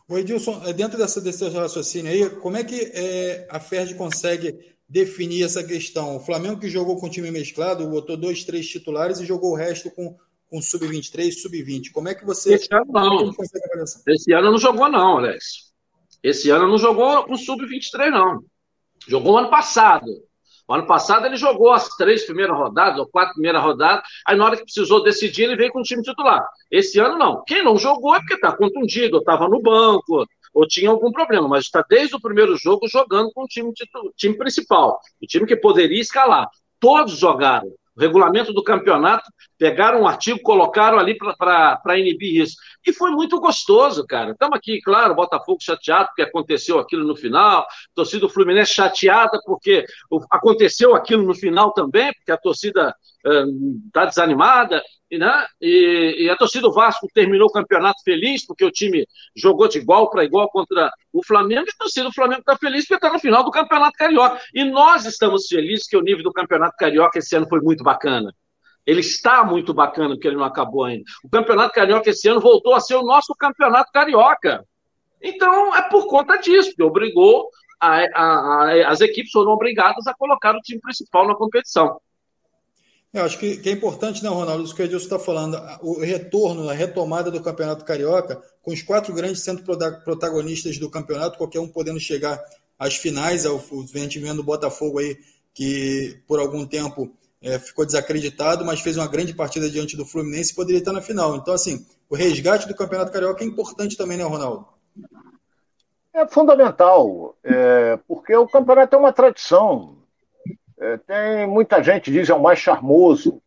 [0.08, 4.53] O Edilson, é, dentro dessa, desse raciocínio aí, como é que é, a FERJ consegue
[4.93, 6.15] definir essa questão?
[6.15, 9.89] O Flamengo que jogou com time mesclado, botou dois, três titulares e jogou o resto
[9.89, 10.15] com,
[10.47, 11.91] com sub-23, sub-20.
[11.91, 12.53] Como é que você.
[12.53, 13.34] Esse ano não.
[14.08, 15.73] Esse ano não jogou, não, Alex.
[16.21, 18.43] Esse ano não jogou com sub-23, não.
[19.08, 20.06] Jogou ano passado.
[20.67, 24.45] O ano passado ele jogou as três primeiras rodadas, ou quatro primeiras rodadas, aí na
[24.45, 26.41] hora que precisou decidir, ele veio com o time titular.
[26.71, 27.43] Esse ano não.
[27.45, 31.48] Quem não jogou é porque está contundido, ou estava no banco, ou tinha algum problema,
[31.48, 33.72] mas está desde o primeiro jogo jogando com o time,
[34.16, 36.48] time principal, o time que poderia escalar.
[36.80, 42.56] Todos jogaram o regulamento do campeonato, pegaram um artigo, colocaram ali para inibir isso.
[42.86, 44.32] E foi muito gostoso, cara.
[44.32, 49.86] Estamos aqui, claro, Botafogo chateado porque aconteceu aquilo no final, torcida do Fluminense chateada porque
[50.32, 54.82] aconteceu aquilo no final também, porque a torcida está uh, desanimada,
[55.17, 55.45] né?
[55.62, 59.80] E, e, a torcida do Vasco terminou o campeonato feliz, porque o time jogou de
[59.80, 63.12] igual para igual contra o Flamengo, e a torcida do Flamengo está feliz porque está
[63.12, 64.39] no final do Campeonato Carioca.
[64.54, 68.34] E nós estamos felizes que o nível do Campeonato Carioca esse ano foi muito bacana.
[68.86, 71.04] Ele está muito bacana, porque ele não acabou ainda.
[71.23, 74.65] O Campeonato Carioca esse ano voltou a ser o nosso Campeonato Carioca.
[75.21, 77.47] Então, é por conta disso, que obrigou,
[77.80, 81.97] a, a, a, as equipes foram obrigadas a colocar o time principal na competição.
[83.13, 85.99] Eu acho que, que, é importante, né, Ronaldo, isso que o Edilson está falando, o
[85.99, 89.62] retorno, a retomada do Campeonato Carioca, com os quatro grandes sendo
[90.04, 92.43] protagonistas do campeonato, qualquer um podendo chegar
[92.78, 93.52] às finais, a
[93.93, 95.15] gente vendo o Botafogo aí,
[95.54, 100.52] que por algum tempo é, ficou desacreditado, mas fez uma grande partida diante do Fluminense
[100.52, 101.36] e poderia estar na final.
[101.36, 104.65] Então, assim, o resgate do Campeonato Carioca é importante também, né, Ronaldo?
[106.13, 110.03] É fundamental, é, porque o campeonato é uma tradição.
[110.79, 113.41] É, tem muita gente diz é o mais charmoso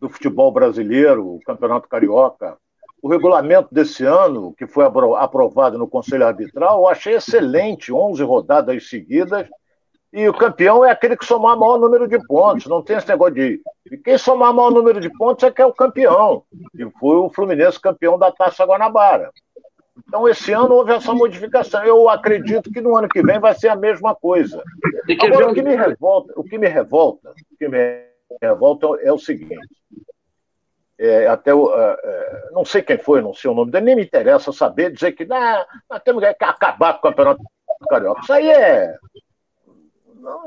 [0.00, 2.56] do futebol brasileiro, o Campeonato Carioca.
[3.02, 8.88] O regulamento desse ano, que foi aprovado no Conselho Arbitral, eu achei excelente, 11 rodadas
[8.88, 9.48] seguidas,
[10.12, 13.08] e o campeão é aquele que somar o maior número de pontos, não tem esse
[13.08, 13.60] negócio de.
[13.90, 16.42] E quem somar o maior número de pontos é que é o campeão,
[16.74, 19.30] e foi o Fluminense campeão da Taça Guanabara.
[19.96, 21.82] Então, esse ano houve essa modificação.
[21.84, 24.62] Eu acredito que no ano que vem vai ser a mesma coisa.
[25.20, 28.06] Agora, o que me revolta, o que me revolta, o que me
[28.40, 29.56] revolta é o seguinte.
[30.98, 33.96] É, até o, é, é não sei quem foi, não sei o nome dele, nem
[33.96, 37.42] me interessa saber dizer que ah, nós temos que acabar com o campeonato
[37.88, 38.20] carioca.
[38.22, 38.96] Isso aí é,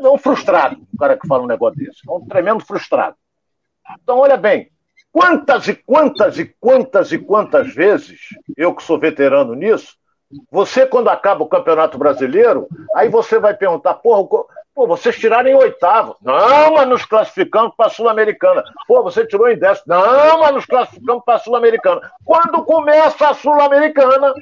[0.02, 2.00] é um frustrado, o cara que fala um negócio desse.
[2.08, 3.16] É um tremendo frustrado.
[4.02, 4.72] Então, olha bem,
[5.12, 8.20] Quantas e quantas e quantas e quantas vezes,
[8.56, 9.98] eu que sou veterano nisso,
[10.52, 14.46] você, quando acaba o Campeonato Brasileiro, aí você vai perguntar, porra,
[14.76, 16.16] pô, vocês tiraram em oitavo.
[16.22, 18.64] Não, mas nos classificamos para a Sul-Americana.
[18.88, 19.86] Pô, você tirou em décimo.
[19.88, 22.02] Não, mas nos classificamos para a Sul-Americana.
[22.24, 24.34] Quando começa a Sul-Americana,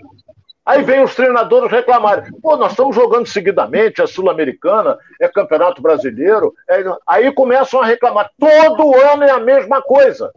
[0.68, 2.30] Aí vem os treinadores reclamarem.
[2.42, 6.54] Pô, nós estamos jogando seguidamente, é Sul-Americana, é Campeonato Brasileiro.
[6.70, 6.84] É...
[7.08, 8.30] Aí começam a reclamar.
[8.38, 10.30] Todo ano é a mesma coisa.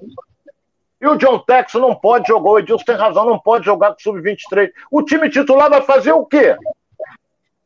[1.01, 3.99] E o John Tex não pode jogar, o Edilson tem razão, não pode jogar com
[3.99, 4.71] Sub-23.
[4.89, 6.57] O time titular vai fazer o quê?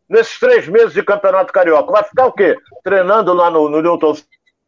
[0.08, 1.92] Nesses três meses de Campeonato Carioca.
[1.92, 2.56] Vai ficar o quê?
[2.82, 4.14] Treinando lá no, no Newton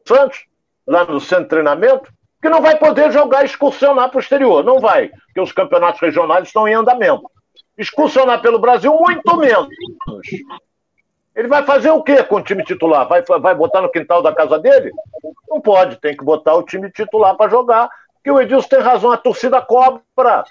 [0.07, 0.45] Santos?
[0.87, 2.13] Lá no centro de treinamento?
[2.43, 4.63] Que não vai poder jogar excursionar para o exterior.
[4.63, 7.31] Não vai, porque os campeonatos regionais estão em andamento.
[7.77, 9.69] Excursionar pelo Brasil, muito menos.
[11.35, 13.07] Ele vai fazer o quê com o time titular?
[13.07, 14.91] Vai, vai botar no quintal da casa dele?
[15.49, 17.91] Não pode, tem que botar o time titular para jogar.
[18.15, 20.45] Porque o Edilson tem razão, a torcida cobra.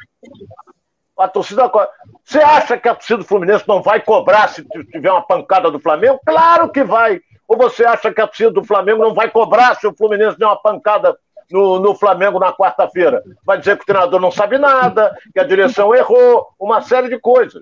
[1.18, 1.90] A torcida cobra.
[2.24, 5.80] Você acha que a torcida do Fluminense não vai cobrar se tiver uma pancada do
[5.80, 6.20] Flamengo?
[6.24, 7.20] Claro que vai.
[7.48, 10.46] Ou você acha que a torcida do Flamengo não vai cobrar se o Fluminense der
[10.46, 11.18] uma pancada
[11.52, 13.24] no, no Flamengo na quarta-feira.
[13.44, 17.20] Vai dizer que o treinador não sabe nada, que a direção errou, uma série de
[17.20, 17.62] coisas.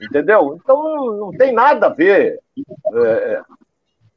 [0.00, 0.58] Entendeu?
[0.62, 2.38] Então não, tem nada a ver
[2.94, 3.40] é,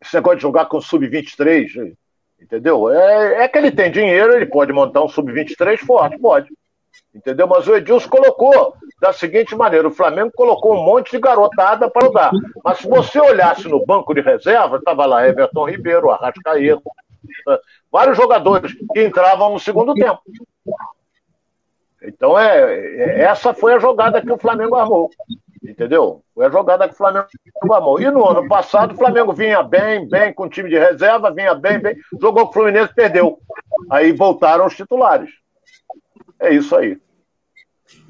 [0.02, 1.94] esse negócio de jogar com sub-23.
[2.42, 2.90] Entendeu?
[2.90, 6.50] É, é que ele tem dinheiro, ele pode montar um sub-23 forte, pode.
[7.14, 7.46] Entendeu?
[7.46, 12.10] Mas o Edilson colocou da seguinte maneira: o Flamengo colocou um monte de garotada para
[12.10, 12.32] dar.
[12.64, 16.82] Mas se você olhasse no banco de reserva, estava lá Everton Ribeiro, Arrascaeta,
[17.92, 20.22] vários jogadores que entravam no segundo tempo.
[22.02, 25.10] Então, é, é, essa foi a jogada que o Flamengo armou.
[25.64, 26.24] Entendeu?
[26.34, 27.28] Foi a jogada que o Flamengo
[27.72, 28.02] armou.
[28.02, 31.80] E no ano passado, o Flamengo vinha bem, bem, com time de reserva, vinha bem,
[31.80, 33.40] bem, jogou com o Fluminense, perdeu.
[33.90, 35.30] Aí voltaram os titulares.
[36.40, 36.98] É isso aí.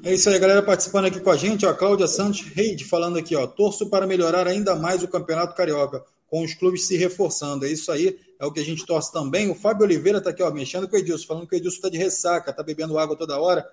[0.04, 3.36] É isso aí, galera, participando aqui com a gente, a Cláudia Santos Reide falando aqui,
[3.36, 7.66] ó, torço para melhorar ainda mais o Campeonato Carioca, com os clubes se reforçando.
[7.66, 9.48] É isso aí, é o que a gente torce também.
[9.48, 11.88] O Fábio Oliveira está aqui, ó, mexendo com o Edilson, falando que o Edilson está
[11.88, 13.64] de ressaca, está bebendo água toda hora.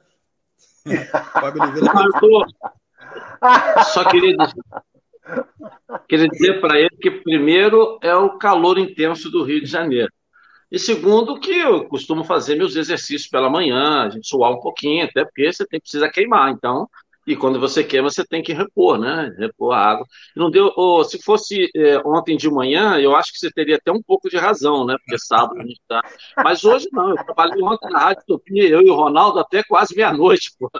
[1.33, 1.91] Fábio Oliveira.
[3.41, 3.83] Tá...
[3.85, 4.63] Só queria dizer,
[6.07, 10.13] queria dizer para ele que, primeiro, é o calor intenso do Rio de Janeiro.
[10.71, 15.03] E segundo, que eu costumo fazer meus exercícios pela manhã, a gente suar um pouquinho,
[15.03, 16.51] até porque você tem, precisa queimar.
[16.51, 16.87] Então,
[17.29, 19.31] e quando você queima, você tem que repor, né?
[19.37, 20.05] Repor a água.
[20.35, 23.91] Não deu, oh, se fosse é, ontem de manhã, eu acho que você teria até
[23.91, 24.95] um pouco de razão, né?
[24.97, 26.01] Porque sábado a gente tá.
[26.37, 29.95] Mas hoje não, eu trabalhei ontem na Rádio Topia, eu e o Ronaldo até quase
[29.95, 30.71] meia-noite, pô.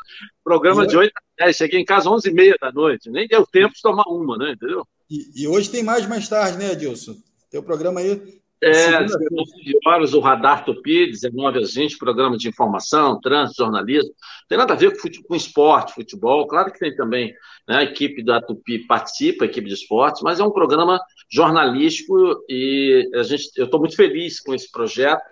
[0.43, 3.75] Programa de 8 a 10, cheguei em casa às 11h30 da noite, nem deu tempo
[3.75, 4.53] de tomar uma, né?
[4.53, 4.83] Entendeu?
[5.07, 7.15] E, e hoje tem mais mais tarde, né, Edilson?
[7.51, 12.49] Tem o programa aí é, 19 horas, o Radar Tupi, 19 às 20, programa de
[12.49, 14.13] informação, trânsito, jornalismo.
[14.49, 16.45] Tem nada a ver com, com esporte, futebol.
[16.45, 17.33] Claro que tem também,
[17.67, 20.99] né, a equipe da Tupi participa, a equipe de esportes, mas é um programa
[21.31, 25.23] jornalístico e a gente, eu estou muito feliz com esse projeto.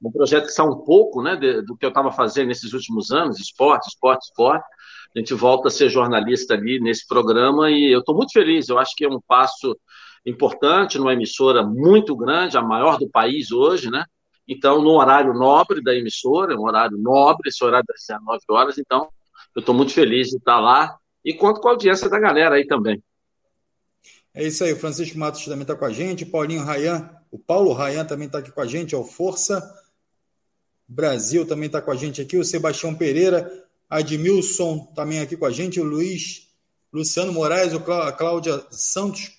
[0.00, 3.10] Um projeto que sai um pouco né, de, do que eu estava fazendo nesses últimos
[3.10, 4.64] anos, esporte, esporte, esporte.
[5.16, 8.68] A gente volta a ser jornalista ali nesse programa e eu estou muito feliz.
[8.68, 9.76] Eu acho que é um passo
[10.28, 14.04] importante, numa emissora muito grande, a maior do país hoje, né?
[14.46, 19.08] Então, no horário nobre da emissora, um horário nobre, esse horário das 19 horas, então,
[19.54, 22.66] eu estou muito feliz de estar lá e conto com a audiência da galera aí
[22.66, 23.02] também.
[24.34, 27.72] É isso aí, o Francisco Matos também está com a gente, Paulinho Rayan, o Paulo
[27.72, 29.62] Rayan também está aqui com a gente, é o Força
[30.86, 33.50] Brasil também está com a gente aqui, o Sebastião Pereira,
[33.90, 36.48] Admilson também aqui com a gente, o Luiz
[36.92, 39.37] Luciano Moraes, o a Cláudia Santos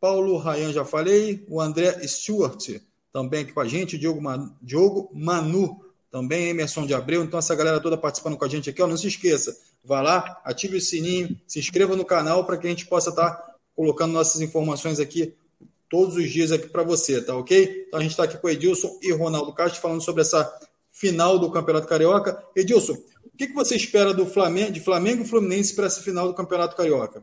[0.00, 1.44] Paulo Rayan, já falei.
[1.48, 2.80] O André Stewart,
[3.12, 3.98] também aqui com a gente.
[3.98, 5.78] Diogo, Man, Diogo Manu,
[6.10, 6.48] também.
[6.48, 7.22] Emerson de Abreu.
[7.22, 8.82] Então, essa galera toda participando com a gente aqui.
[8.82, 12.66] Ó, não se esqueça, vá lá, ative o sininho, se inscreva no canal para que
[12.66, 15.34] a gente possa estar tá colocando nossas informações aqui
[15.88, 17.84] todos os dias aqui para você, tá ok?
[17.86, 20.50] Então, a gente está aqui com o Edilson e Ronaldo Castro falando sobre essa
[20.90, 22.42] final do Campeonato Carioca.
[22.56, 26.26] Edilson, o que, que você espera do Flamengo, de Flamengo e Fluminense para essa final
[26.26, 27.22] do Campeonato Carioca?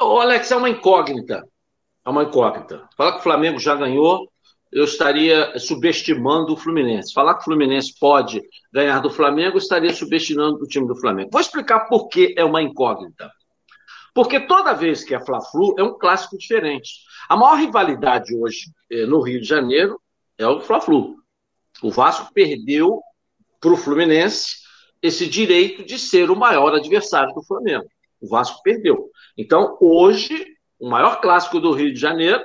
[0.00, 1.46] Ô, Alex, é uma incógnita
[2.08, 2.88] é uma incógnita.
[2.96, 4.32] Falar que o Flamengo já ganhou,
[4.72, 7.12] eu estaria subestimando o Fluminense.
[7.12, 8.42] Falar que o Fluminense pode
[8.72, 11.30] ganhar do Flamengo, eu estaria subestimando o time do Flamengo.
[11.30, 13.30] Vou explicar por que é uma incógnita.
[14.14, 16.90] Porque toda vez que é Fla-Flu, é um clássico diferente.
[17.28, 20.00] A maior rivalidade hoje eh, no Rio de Janeiro
[20.38, 21.16] é o Fla-Flu.
[21.82, 23.02] O Vasco perdeu
[23.60, 24.56] para o Fluminense
[25.02, 27.86] esse direito de ser o maior adversário do Flamengo.
[28.18, 29.10] O Vasco perdeu.
[29.36, 32.42] Então, hoje, o maior clássico do Rio de Janeiro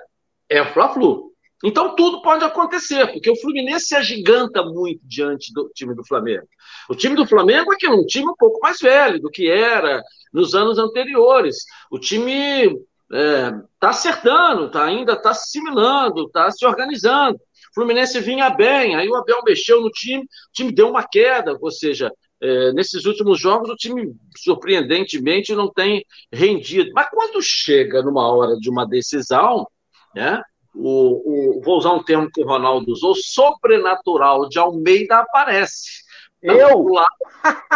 [0.50, 1.34] é o Fla-Flu.
[1.64, 6.46] Então tudo pode acontecer, porque o Fluminense se agiganta muito diante do time do Flamengo.
[6.90, 10.04] O time do Flamengo é é um time um pouco mais velho do que era
[10.34, 11.56] nos anos anteriores.
[11.90, 12.78] O time está
[13.14, 17.36] é, tá acertando, tá, ainda está assimilando, está se organizando.
[17.36, 21.58] O Fluminense vinha bem, aí o Abel mexeu no time, o time deu uma queda,
[21.62, 22.12] ou seja,
[22.44, 26.92] é, nesses últimos jogos, o time, surpreendentemente, não tem rendido.
[26.94, 29.66] Mas quando chega numa hora de uma decisão,
[30.14, 30.42] né,
[30.76, 36.04] o, o, vou usar um termo que o Ronaldo usou, sobrenatural de Almeida aparece.
[36.42, 36.84] Eu?
[36.90, 37.08] Lá,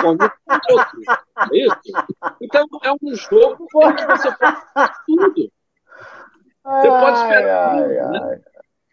[0.01, 0.17] como
[0.69, 1.01] outro.
[1.53, 1.77] É isso?
[2.41, 4.57] Então, é um jogo em que você pode
[5.05, 5.51] tudo.
[6.65, 8.19] Você pode esperar ai, tudo, né?
[8.21, 8.41] ai.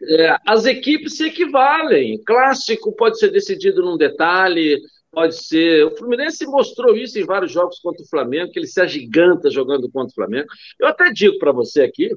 [0.07, 2.23] É, as equipes se equivalem.
[2.23, 4.79] Clássico pode ser decidido num detalhe,
[5.15, 5.85] pode ser.
[5.85, 9.89] O Fluminense mostrou isso em vários jogos contra o Flamengo, que ele se agiganta jogando
[9.89, 10.47] contra o Flamengo.
[10.77, 12.15] Eu até digo para você aqui,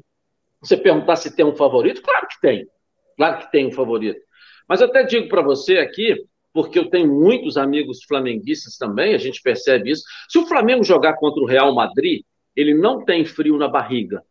[0.60, 2.66] você perguntar se tem um favorito, claro que tem.
[3.16, 4.20] Claro que tem um favorito.
[4.68, 6.16] Mas eu até digo para você aqui,
[6.52, 10.02] porque eu tenho muitos amigos flamenguistas também, a gente percebe isso.
[10.28, 12.22] Se o Flamengo jogar contra o Real Madrid,
[12.54, 14.22] ele não tem frio na barriga.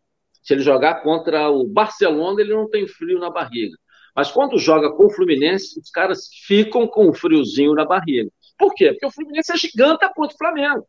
[0.44, 3.76] Se ele jogar contra o Barcelona, ele não tem frio na barriga.
[4.16, 8.32] Mas quando joga com o Fluminense, os caras ficam com um friozinho na barriga.
[8.58, 8.92] Por quê?
[8.92, 10.88] Porque o Fluminense é gigante contra o Flamengo.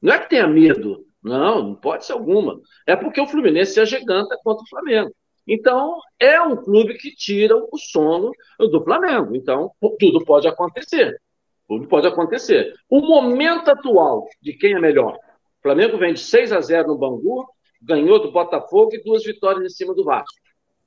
[0.00, 1.06] Não é que tenha medo.
[1.22, 2.60] Não, não pode ser alguma.
[2.86, 5.12] É porque o Fluminense é gigante contra o Flamengo.
[5.46, 9.34] Então, é um clube que tira o sono do Flamengo.
[9.34, 11.18] Então, tudo pode acontecer.
[11.66, 12.74] Tudo pode acontecer.
[12.88, 15.14] O momento atual de quem é melhor.
[15.14, 17.46] O Flamengo vem de 6 a 0 no Bangu,
[17.82, 20.36] ganhou do Botafogo e duas vitórias em cima do Vasco.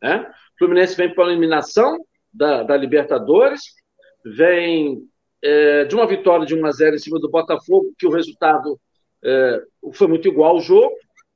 [0.02, 0.28] Né?
[0.56, 1.98] O Fluminense vem para a eliminação
[2.32, 3.62] da, da Libertadores,
[4.24, 5.08] vem
[5.44, 8.80] é, de uma vitória de 1 a 0 em cima do Botafogo, que o resultado
[9.24, 9.62] é,
[9.94, 10.94] foi muito igual ao jogo,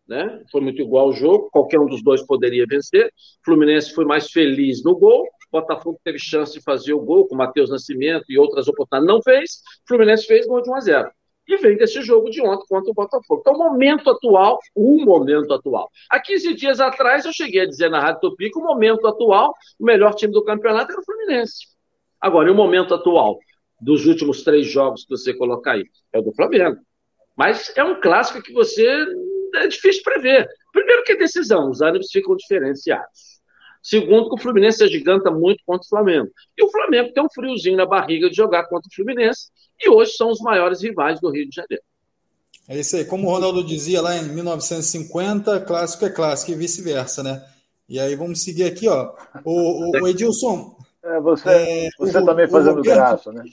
[0.08, 0.44] né?
[0.52, 3.08] Foi muito igual ao jogo, qualquer um dos dois poderia vencer.
[3.08, 7.28] O Fluminense foi mais feliz no gol, o Botafogo teve chance de fazer o gol
[7.28, 9.62] com o Matheus Nascimento e outras oportunidades, não fez.
[9.84, 11.12] O Fluminense fez gol de 1 a 0
[11.48, 13.42] e vem desse jogo de ontem contra o Botafogo.
[13.42, 15.90] Então, o momento atual, o momento atual.
[16.10, 19.54] Há 15 dias atrás, eu cheguei a dizer na Rádio Tupi que o momento atual,
[19.80, 21.68] o melhor time do campeonato era o Fluminense.
[22.20, 23.38] Agora, e o momento atual?
[23.80, 25.86] Dos últimos três jogos que você colocar aí?
[26.14, 26.78] É o do Flamengo.
[27.36, 28.88] Mas é um clássico que você
[29.56, 30.48] é difícil prever.
[30.72, 33.36] Primeiro que é decisão, os ânimos ficam diferenciados.
[33.82, 36.30] Segundo, que o Fluminense se agiganta muito contra o Flamengo.
[36.58, 39.52] E o Flamengo tem um friozinho na barriga de jogar contra o Fluminense.
[39.80, 41.84] E hoje são os maiores rivais do Rio de Janeiro.
[42.68, 43.06] É isso aí.
[43.06, 47.46] Como o Ronaldo dizia lá em 1950, clássico é clássico e vice-versa, né?
[47.88, 49.14] E aí vamos seguir aqui, ó.
[49.44, 50.76] O, o, o Edilson.
[51.04, 53.44] É, você é, você o, também fazendo Roberto, graça, né?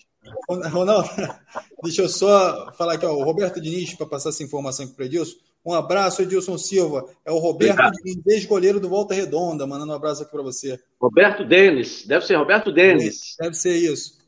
[0.48, 1.08] Ronaldo,
[1.82, 3.12] deixa eu só falar aqui, ó.
[3.12, 5.36] O Roberto Diniz, para passar essa informação aqui para o Edilson.
[5.64, 7.04] Um abraço, Edilson Silva.
[7.24, 10.78] É o Roberto Diniz, ex-goleiro do Volta Redonda, mandando um abraço aqui para você.
[11.00, 13.36] Roberto Denis, deve ser Roberto Denis.
[13.38, 14.18] Deve ser isso.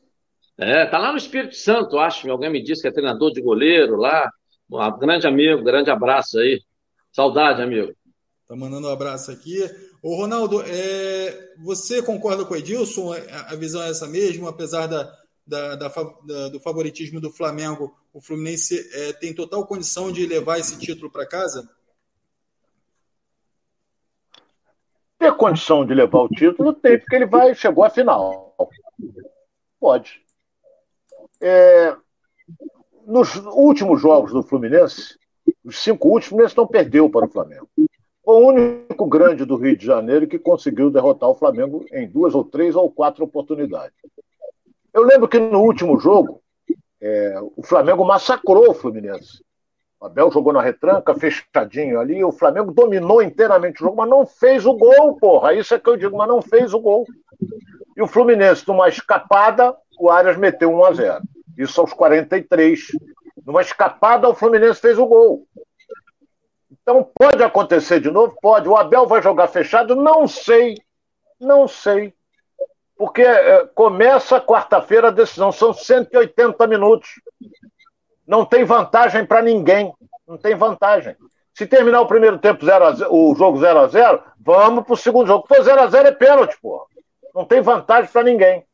[0.57, 2.29] É, tá lá no Espírito Santo, acho.
[2.29, 4.29] Alguém me disse que é treinador de goleiro lá.
[4.71, 6.61] Um grande amigo, grande abraço aí.
[7.11, 7.93] Saudade, amigo.
[8.47, 9.59] Tá mandando um abraço aqui.
[10.01, 13.13] Ô, Ronaldo, é, você concorda com o Edilson?
[13.47, 15.11] A visão é essa mesmo, apesar da,
[15.45, 20.59] da, da, da do favoritismo do Flamengo, o Fluminense é, tem total condição de levar
[20.59, 21.69] esse título para casa?
[25.19, 28.57] Ter condição de levar o título tem, porque ele vai, chegou à final.
[29.79, 30.23] Pode.
[31.41, 31.95] É,
[33.05, 35.17] nos últimos jogos do Fluminense,
[35.63, 37.69] os cinco últimos, o Fluminense não perdeu para o Flamengo.
[38.23, 42.33] Foi o único grande do Rio de Janeiro que conseguiu derrotar o Flamengo em duas
[42.33, 43.95] ou três ou quatro oportunidades.
[44.95, 46.41] Eu lembro que no último jogo,
[47.01, 49.43] é, o Flamengo massacrou o Fluminense.
[49.99, 54.25] O Abel jogou na retranca, fechadinho ali, o Flamengo dominou inteiramente o jogo, mas não
[54.25, 55.53] fez o gol, porra.
[55.53, 57.05] Isso é que eu digo, mas não fez o gol.
[57.97, 61.23] E o Fluminense, numa escapada, o Arias meteu 1 a 0
[61.57, 62.79] isso aos 43.
[63.45, 65.45] Numa escapada, o Fluminense fez o gol.
[66.71, 68.37] Então pode acontecer de novo?
[68.41, 68.69] Pode.
[68.69, 69.93] O Abel vai jogar fechado?
[69.93, 70.77] Não sei.
[71.37, 72.13] Não sei.
[72.97, 77.09] Porque é, começa quarta-feira a decisão, são 180 minutos.
[78.25, 79.93] Não tem vantagem para ninguém.
[80.27, 81.15] Não tem vantagem.
[81.53, 84.97] Se terminar o primeiro tempo 0 0, o jogo 0 a 0 vamos para o
[84.97, 85.45] segundo jogo.
[85.47, 86.87] Se for 0 a 0 é pênalti, pô.
[87.33, 88.65] Não tem vantagem para ninguém.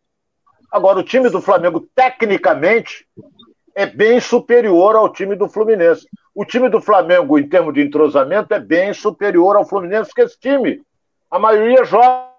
[0.72, 3.06] Agora, o time do Flamengo, tecnicamente,
[3.76, 6.08] é bem superior ao time do Fluminense.
[6.34, 10.40] O time do Flamengo, em termos de entrosamento, é bem superior ao Fluminense, porque esse
[10.40, 10.82] time,
[11.30, 12.31] a maioria joga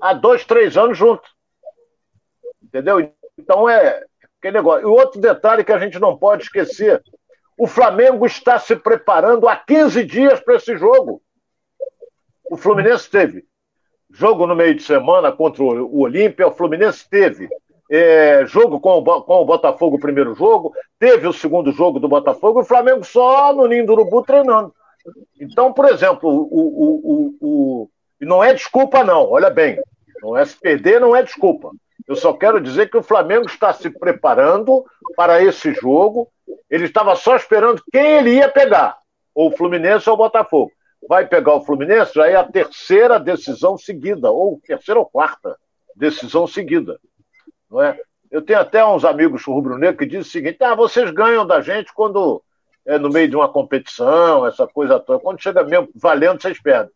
[0.00, 1.28] há dois, três anos junto.
[2.62, 3.12] Entendeu?
[3.38, 4.04] Então é
[4.38, 4.82] aquele negócio.
[4.82, 7.02] E outro detalhe que a gente não pode esquecer:
[7.58, 11.22] o Flamengo está se preparando há 15 dias para esse jogo.
[12.50, 13.44] O Fluminense teve
[14.10, 17.48] jogo no meio de semana contra o Olímpia, o Fluminense teve
[17.90, 22.08] é, jogo com o, com o Botafogo, o primeiro jogo, teve o segundo jogo do
[22.08, 24.72] Botafogo, o Flamengo só no Ninho do Urubu treinando.
[25.40, 29.80] Então, por exemplo, o, o, o, o, não é desculpa, não, olha bem,
[30.22, 31.70] não é perder, não é desculpa.
[32.06, 34.84] Eu só quero dizer que o Flamengo está se preparando
[35.16, 36.28] para esse jogo.
[36.70, 38.96] Ele estava só esperando quem ele ia pegar,
[39.34, 40.70] ou o Fluminense ou o Botafogo
[41.08, 45.56] vai pegar o Fluminense, já é a terceira decisão seguida, ou terceira ou quarta
[45.94, 46.98] decisão seguida.
[47.70, 47.98] Não é?
[48.30, 51.92] Eu tenho até uns amigos rubro-negro que dizem o seguinte: ah, vocês ganham da gente
[51.94, 52.42] quando
[52.84, 55.20] é no meio de uma competição, essa coisa toda.
[55.20, 56.92] Quando chega mesmo valendo, vocês perdem.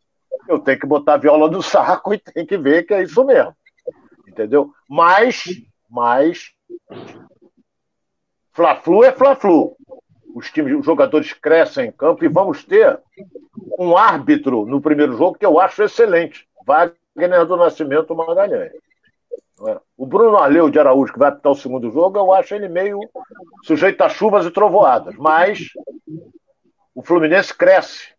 [0.48, 3.24] Eu tenho que botar a viola no saco e tem que ver que é isso
[3.24, 3.54] mesmo.
[4.26, 4.72] Entendeu?
[4.88, 5.44] Mas,
[5.88, 6.52] mas,
[8.52, 9.76] Fla-Flu é Fla-Flu
[10.34, 12.98] os times, os jogadores crescem em campo e vamos ter
[13.78, 18.72] um árbitro no primeiro jogo que eu acho excelente, Wagner do Nascimento Magalhães.
[19.66, 19.78] É?
[19.96, 22.98] O Bruno Arleu de Araújo, que vai apitar o segundo jogo, eu acho ele meio
[23.64, 25.68] sujeito a chuvas e trovoadas, mas
[26.94, 28.14] o Fluminense cresce,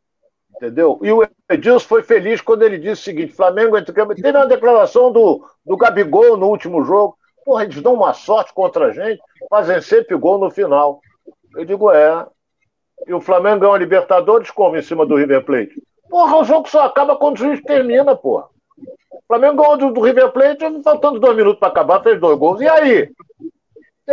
[0.62, 1.00] entendeu?
[1.02, 4.14] E o Edilson foi feliz quando ele disse o seguinte: Flamengo entre campo.
[4.14, 7.18] Teve uma declaração do, do Gabigol no último jogo.
[7.44, 11.02] Porra, eles dão uma sorte contra a gente, fazem sempre gol no final.
[11.56, 12.26] Eu digo, é.
[13.08, 15.82] E o Flamengo ganha a Libertadores como em cima do River Plate?
[16.08, 18.46] Porra, o jogo só acaba quando o juiz termina, porra.
[19.12, 22.62] O Flamengo ganhou do, do River Plate, faltando dois minutos para acabar, fez dois gols.
[22.62, 23.10] E aí?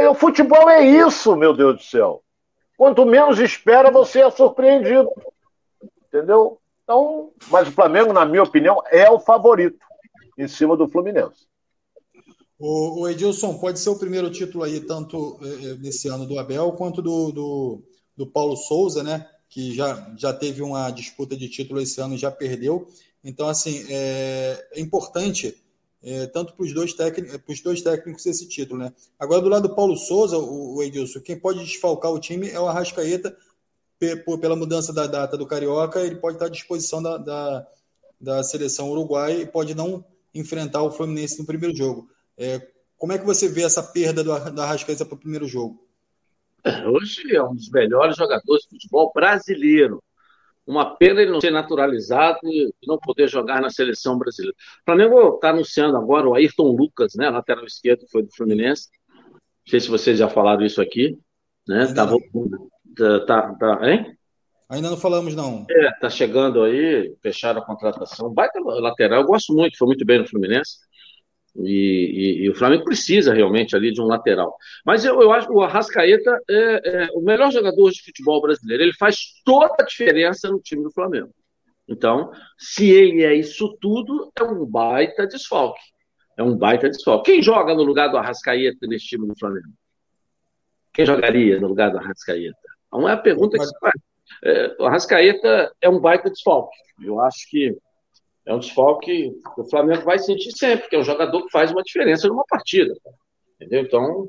[0.08, 2.22] O futebol é isso, meu Deus do céu.
[2.78, 5.10] Quanto menos espera, você é surpreendido.
[6.08, 6.58] Entendeu?
[6.82, 9.78] Então, mas o Flamengo, na minha opinião, é o favorito
[10.38, 11.46] em cima do Fluminense.
[12.58, 16.72] O, o, Edilson, pode ser o primeiro título aí, tanto eh, nesse ano do Abel,
[16.72, 17.82] quanto do, do,
[18.16, 19.28] do, Paulo Souza, né?
[19.48, 22.88] Que já, já teve uma disputa de título esse ano e já perdeu.
[23.22, 25.62] Então, assim, é, é importante,
[26.02, 28.92] é, tanto para os dois, técnicos, dois técnicos, esse título, né?
[29.18, 32.58] Agora, do lado do Paulo Souza, o, o Edilson, quem pode desfalcar o time é
[32.58, 33.36] o Arrascaeta,
[33.98, 37.66] pela mudança da data do Carioca, ele pode estar à disposição da, da,
[38.20, 42.08] da seleção uruguaia e pode não enfrentar o Fluminense no primeiro jogo.
[42.36, 45.84] É, como é que você vê essa perda do, do Arrascaeta para o primeiro jogo?
[46.86, 50.02] Hoje é um dos melhores jogadores de futebol brasileiro.
[50.66, 54.54] Uma pena ele não ser naturalizado e não poder jogar na seleção brasileira.
[54.82, 58.88] O Flamengo está anunciando agora o Ayrton Lucas, né, lateral esquerdo, que foi do Fluminense.
[59.24, 61.18] Não sei se vocês já falaram isso aqui.
[61.66, 61.86] Né?
[61.94, 62.16] Tá, tá,
[63.26, 64.16] tá, tá, hein?
[64.70, 65.64] Ainda não falamos, não.
[65.70, 68.32] É, tá chegando aí, fecharam a contratação.
[68.32, 70.76] Baita lateral, eu gosto muito, foi muito bem no Fluminense.
[71.56, 74.54] E, e, e, o Flamengo precisa realmente ali de um lateral.
[74.84, 78.82] Mas eu, eu acho que o Arrascaeta é, é, o melhor jogador de futebol brasileiro.
[78.82, 81.32] Ele faz toda a diferença no time do Flamengo.
[81.88, 85.80] Então, se ele é isso tudo, é um baita desfalque.
[86.36, 87.32] É um baita desfalque.
[87.32, 89.72] Quem joga no lugar do Arrascaeta nesse time do Flamengo?
[90.92, 92.67] Quem jogaria no lugar do Arrascaeta?
[92.88, 93.94] Então é a pergunta que se faz.
[94.44, 96.76] É, o Arrascaeta é um baita desfalque.
[97.02, 97.76] Eu acho que
[98.44, 101.70] é um desfalque que o Flamengo vai sentir sempre, que é um jogador que faz
[101.70, 102.94] uma diferença numa partida.
[103.56, 103.82] Entendeu?
[103.82, 104.28] Então,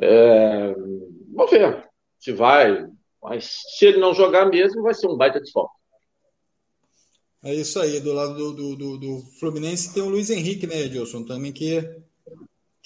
[0.00, 0.74] é,
[1.34, 1.88] vamos ver
[2.18, 2.86] se vai.
[3.22, 5.76] Mas se ele não jogar mesmo, vai ser um baita desfalque.
[7.42, 8.00] É isso aí.
[8.00, 11.24] Do lado do, do, do, do Fluminense tem o Luiz Henrique, né, Edilson?
[11.24, 11.80] Também que,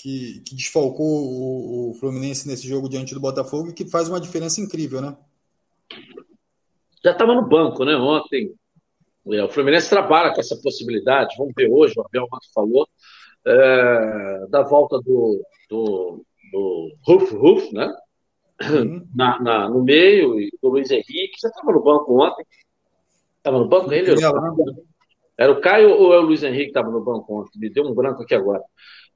[0.02, 4.20] que, que desfalcou o, o, Fluminense nesse jogo diante do Botafogo e que faz uma
[4.20, 5.16] diferença incrível, né?
[7.04, 7.94] Já estava no banco, né?
[7.94, 8.52] Ontem
[9.30, 12.88] é, o Fluminense trabalha com essa possibilidade, vamos ver hoje, o Abel Mato falou,
[13.46, 15.40] é, da volta do,
[15.70, 17.94] do, do Ruf Ruf, né?
[18.60, 19.06] Uhum.
[19.14, 22.44] Na, na, no meio, e do Luiz Henrique, já estava no banco ontem.
[23.36, 24.10] Estava no banco ele?
[24.10, 24.32] Era,
[25.36, 27.58] era o Caio ou é o Luiz Henrique que estava no banco ontem?
[27.58, 28.62] Me deu um branco aqui agora.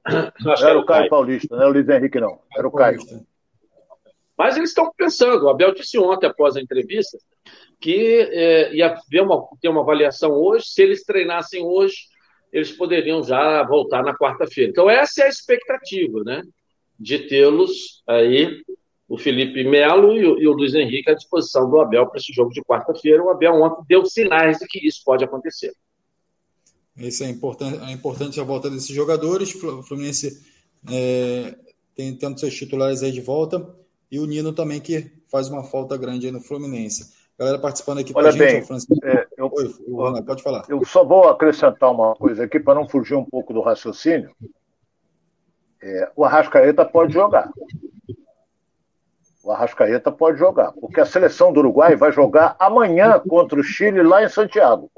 [0.07, 2.39] Acho era, era o Caio, Caio Paulista, não é o Luiz Henrique, não.
[2.55, 2.99] Era o Caio.
[4.37, 7.17] Mas eles estão pensando, o Abel disse ontem, após a entrevista,
[7.81, 10.65] que é, ia uma, ter uma avaliação hoje.
[10.67, 11.95] Se eles treinassem hoje,
[12.51, 14.69] eles poderiam já voltar na quarta-feira.
[14.69, 16.43] Então, essa é a expectativa, né?
[16.99, 18.61] De tê-los aí,
[19.07, 22.33] o Felipe Melo e o, e o, Luiz Henrique à disposição do Abel para esse
[22.33, 23.23] jogo de quarta-feira.
[23.23, 25.71] O Abel ontem deu sinais de que isso pode acontecer.
[26.97, 29.53] Isso é importante, é importante a volta desses jogadores.
[29.63, 30.41] O Fluminense
[30.91, 31.55] é,
[31.95, 33.75] tem tanto seus titulares aí de volta
[34.11, 37.15] e o Nino também, que faz uma falta grande aí no Fluminense.
[37.37, 39.05] Galera participando aqui Olha com a bem, gente, Francisco.
[39.05, 40.65] É, eu, Oi, Ronaldo, pode falar.
[40.67, 44.31] Eu só vou acrescentar uma coisa aqui para não fugir um pouco do raciocínio.
[45.79, 47.51] É, o Arrascaeta pode jogar.
[49.43, 54.01] O Arrascaeta pode jogar, porque a seleção do Uruguai vai jogar amanhã contra o Chile
[54.01, 54.89] lá em Santiago.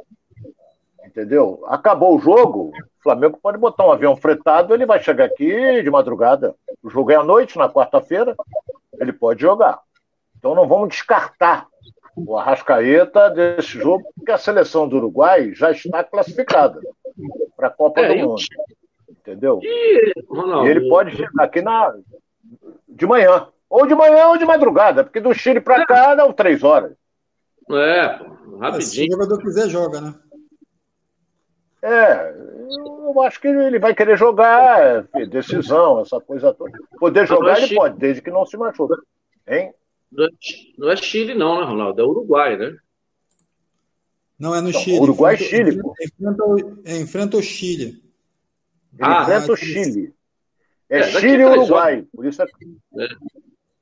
[1.10, 1.64] Entendeu?
[1.66, 5.90] Acabou o jogo, o Flamengo pode botar um avião fretado, ele vai chegar aqui de
[5.90, 6.54] madrugada.
[6.84, 8.36] O jogo é à noite, na quarta-feira,
[9.00, 9.80] ele pode jogar.
[10.38, 11.66] Então não vamos descartar
[12.16, 16.80] o Arrascaeta desse jogo, porque a seleção do Uruguai já está classificada
[17.58, 18.44] para a Copa é, do Mundo.
[19.10, 19.60] Entendeu?
[19.64, 20.14] E,
[20.64, 21.92] e ele pode chegar aqui na,
[22.88, 23.48] de manhã.
[23.68, 26.94] Ou de manhã ou de madrugada, porque do Chile para cá dá três horas.
[27.72, 28.20] É,
[28.60, 28.82] rapidinho.
[28.82, 30.14] Se o jogador quiser, joga, né?
[31.82, 32.36] É,
[33.06, 36.78] eu acho que ele vai querer jogar, decisão, essa coisa toda.
[37.00, 38.96] Poder jogar, ele pode, desde que não se machuque.
[39.48, 39.74] Hein?
[40.78, 42.02] Não é Chile, não, né, Ronaldo?
[42.02, 42.78] É Uruguai, né?
[44.38, 45.00] Não, é no não, Chile.
[45.00, 45.80] Uruguai e Chile.
[46.02, 48.04] Enfrenta, o, é, enfrenta o Chile.
[48.94, 50.14] Ele ah, enfrenta o Chile.
[50.90, 52.06] É, é Chile e Uruguai.
[52.14, 52.46] Por isso é...
[52.46, 53.08] é...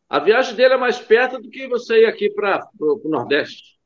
[0.10, 3.78] A viagem dele é mais perto do que você ir aqui para o Nordeste.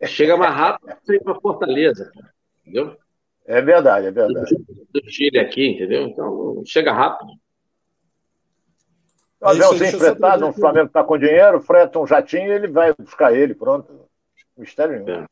[0.06, 2.12] Chega mais rápido que ir para Fortaleza,
[2.64, 2.96] entendeu?
[3.46, 4.56] É verdade, é verdade.
[4.92, 6.06] Do, Chile aqui, entendeu?
[6.06, 7.30] Então, chega rápido.
[9.40, 13.34] O aviãozinho fretado, o Flamengo está com dinheiro, freta um jatinho e ele vai buscar
[13.34, 14.08] ele, pronto.
[14.56, 15.18] Mistério nenhum.
[15.20, 15.26] É.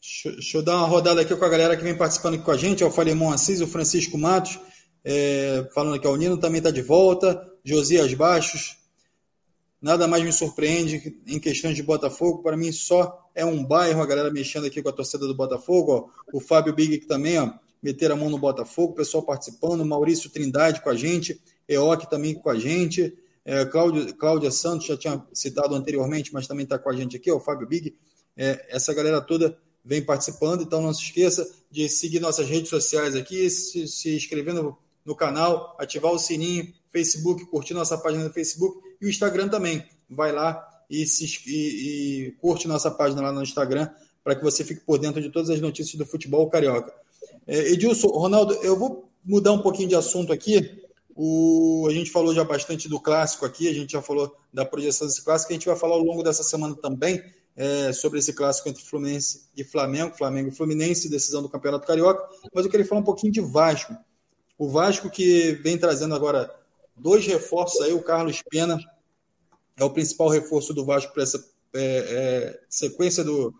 [0.00, 2.50] Deixa, deixa, eu dar uma rodada aqui com a galera que vem participando aqui com
[2.50, 2.82] a gente.
[2.82, 4.58] É o Falemon Assis, o Francisco Matos,
[5.04, 7.48] é, falando que o Nino também está de volta.
[7.64, 8.81] Josias Baixos.
[9.82, 12.40] Nada mais me surpreende em questões de Botafogo.
[12.40, 14.00] Para mim, só é um bairro.
[14.00, 15.92] A galera mexendo aqui com a torcida do Botafogo.
[15.92, 16.36] Ó.
[16.36, 17.52] O Fábio Big também, ó,
[17.82, 18.92] meter a mão no Botafogo.
[18.92, 19.84] O pessoal participando.
[19.84, 21.42] Maurício Trindade com a gente.
[21.68, 23.18] EOC também com a gente.
[23.44, 27.30] É, Cláudio, Cláudia Santos, já tinha citado anteriormente, mas também está com a gente aqui,
[27.32, 27.96] o Fábio Big.
[28.36, 33.16] É, essa galera toda vem participando, então não se esqueça de seguir nossas redes sociais
[33.16, 38.32] aqui, se, se inscrever no, no canal, ativar o sininho, Facebook, curtir nossa página no
[38.32, 39.84] Facebook e o Instagram também.
[40.08, 43.88] Vai lá e, se, e, e curte nossa página lá no Instagram
[44.22, 46.94] para que você fique por dentro de todas as notícias do futebol carioca.
[47.46, 50.80] É, Edilson, Ronaldo, eu vou mudar um pouquinho de assunto aqui.
[51.14, 55.06] O, a gente falou já bastante do clássico aqui, a gente já falou da projeção
[55.06, 57.22] desse clássico, a gente vai falar ao longo dessa semana também
[57.54, 62.26] é, sobre esse clássico entre Fluminense e Flamengo, Flamengo e Fluminense, decisão do Campeonato Carioca,
[62.54, 63.94] mas eu queria falar um pouquinho de Vasco.
[64.56, 66.50] O Vasco que vem trazendo agora
[66.96, 68.78] dois reforços aí, o Carlos Pena
[69.76, 71.44] é o principal reforço do Vasco para essa
[71.74, 73.54] é, é, sequência do,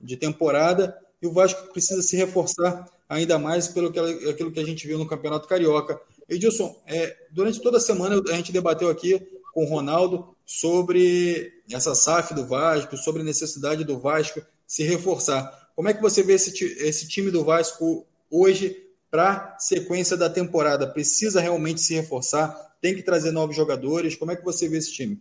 [0.00, 0.96] de temporada.
[1.20, 3.98] E o Vasco precisa se reforçar ainda mais pelo que,
[4.28, 6.00] aquilo que a gente viu no Campeonato Carioca.
[6.28, 9.20] Edilson, é, durante toda a semana a gente debateu aqui
[9.52, 15.70] com o Ronaldo sobre essa SAF do Vasco, sobre a necessidade do Vasco se reforçar.
[15.76, 18.76] Como é que você vê esse, esse time do Vasco hoje
[19.10, 20.86] para a sequência da temporada?
[20.86, 22.74] Precisa realmente se reforçar?
[22.80, 24.16] Tem que trazer novos jogadores?
[24.16, 25.20] Como é que você vê esse time?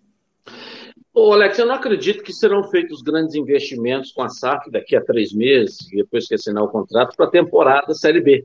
[1.24, 5.06] Ô, Alex, eu não acredito que serão feitos grandes investimentos com a SAF daqui a
[5.06, 8.44] três meses, depois que assinar o contrato, para a temporada Série B.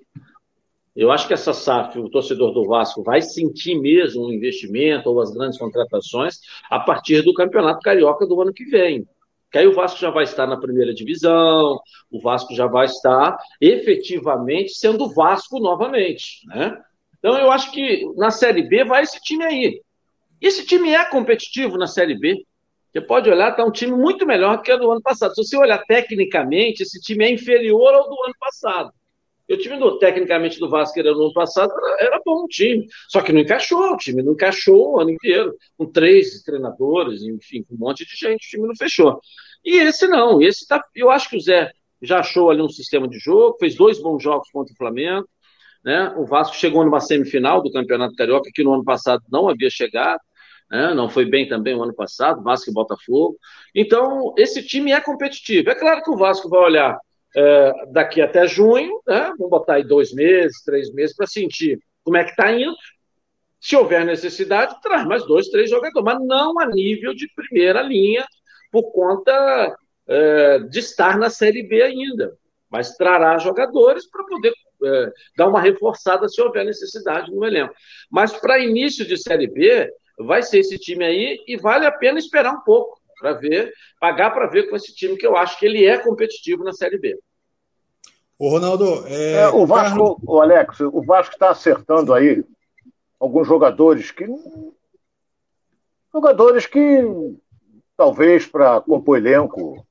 [0.95, 5.22] Eu acho que essa SAF, o torcedor do Vasco, vai sentir mesmo o investimento ou
[5.22, 6.39] as grandes contratações
[6.70, 9.09] a partir do Campeonato Carioca do ano que vem.
[9.51, 13.39] Que aí o Vasco já vai estar na primeira divisão, o Vasco já vai estar
[13.59, 16.47] efetivamente sendo Vasco novamente.
[16.47, 16.79] Né?
[17.18, 19.81] Então eu acho que na Série B vai esse time aí.
[20.43, 22.45] Esse time é competitivo na Série B.
[22.97, 25.34] Você pode olhar, está um time muito melhor do que o do ano passado.
[25.34, 28.90] Se você olhar tecnicamente, esse time é inferior ao do ano passado.
[29.51, 33.20] O time do, tecnicamente do Vasco era no ano passado era, era bom time, só
[33.20, 37.74] que não encaixou, o time não encaixou o ano inteiro, com três treinadores, enfim, com
[37.74, 39.20] um monte de gente, o time não fechou.
[39.62, 41.70] E esse não, esse tá, eu acho que o Zé
[42.01, 45.28] já achou ali um sistema de jogo, fez dois bons jogos contra o Flamengo,
[45.84, 46.14] né?
[46.16, 50.20] O Vasco chegou numa semifinal do Campeonato Carioca que no ano passado não havia chegado
[50.70, 50.94] né?
[50.94, 53.36] não foi bem também o ano passado, Vasco e Botafogo.
[53.74, 55.70] Então, esse time é competitivo.
[55.70, 56.98] É claro que o Vasco vai olhar
[57.36, 59.32] é, daqui até junho, né?
[59.38, 62.74] vamos botar aí dois meses, três meses, para sentir como é que está indo.
[63.60, 68.24] Se houver necessidade, traz mais dois, três jogadores, mas não a nível de primeira linha,
[68.70, 72.36] por conta é, de estar na Série B ainda.
[72.70, 74.52] Mas trará jogadores para poder
[74.84, 77.74] é, dar uma reforçada se houver necessidade no elenco.
[78.10, 82.18] Mas para início de Série B, vai ser esse time aí e vale a pena
[82.18, 85.66] esperar um pouco para ver, pagar para ver com esse time que eu acho que
[85.66, 87.18] ele é competitivo na Série B.
[88.38, 89.32] O Ronaldo, é...
[89.32, 90.16] É, o Vasco, Carlos...
[90.26, 92.44] o Alex, o Vasco está acertando aí
[93.18, 94.26] alguns jogadores que
[96.12, 97.02] jogadores que
[97.96, 99.86] talvez para compor elenco,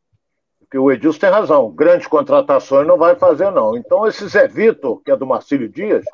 [0.59, 3.75] porque o Edilson tem razão, grandes contratações não vai fazer não.
[3.75, 6.05] Então esse Zé Vitor, que é do Marcílio Dias,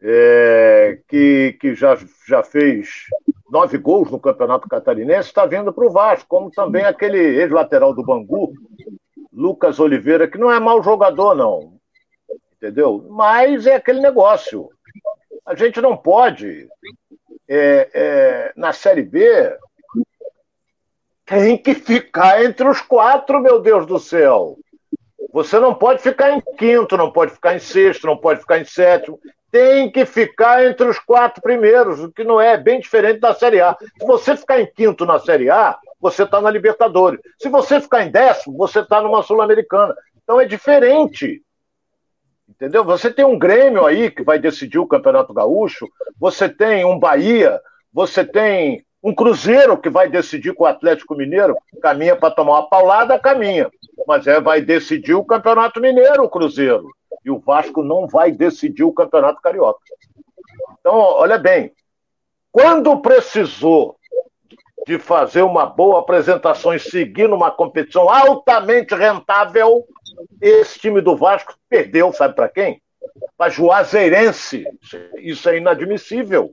[0.00, 3.06] é, que, que já, já fez
[3.50, 8.04] nove gols no Campeonato Catarinense, está vindo para o Vasco, como também aquele ex-lateral do
[8.04, 8.52] Bangu,
[9.32, 11.78] Lucas Oliveira, que não é mau jogador, não.
[12.56, 13.06] Entendeu?
[13.08, 14.68] Mas é aquele negócio.
[15.46, 16.68] A gente não pode,
[17.48, 19.56] é, é, na Série B,
[21.24, 24.56] tem que ficar entre os quatro, meu Deus do céu.
[25.32, 28.64] Você não pode ficar em quinto, não pode ficar em sexto, não pode ficar em
[28.64, 29.18] sétimo
[29.50, 33.60] tem que ficar entre os quatro primeiros, o que não é bem diferente da Série
[33.60, 33.76] A.
[33.98, 37.20] Se você ficar em quinto na Série A, você está na Libertadores.
[37.38, 39.94] Se você ficar em décimo, você está numa Sul-Americana.
[40.22, 41.42] Então é diferente.
[42.48, 42.84] Entendeu?
[42.84, 45.88] Você tem um Grêmio aí que vai decidir o Campeonato Gaúcho,
[46.18, 47.60] você tem um Bahia,
[47.92, 52.68] você tem um Cruzeiro que vai decidir com o Atlético Mineiro, caminha para tomar uma
[52.68, 53.70] paulada, caminha.
[54.06, 56.88] Mas é, vai decidir o Campeonato Mineiro, o Cruzeiro.
[57.24, 59.80] E o Vasco não vai decidir o Campeonato Carioca.
[60.80, 61.72] Então, olha bem,
[62.50, 63.96] quando precisou
[64.86, 69.86] de fazer uma boa apresentação e seguir numa competição altamente rentável,
[70.40, 72.80] esse time do Vasco perdeu, sabe para quem?
[73.36, 74.64] Para Juazeirense.
[75.18, 76.52] Isso é inadmissível.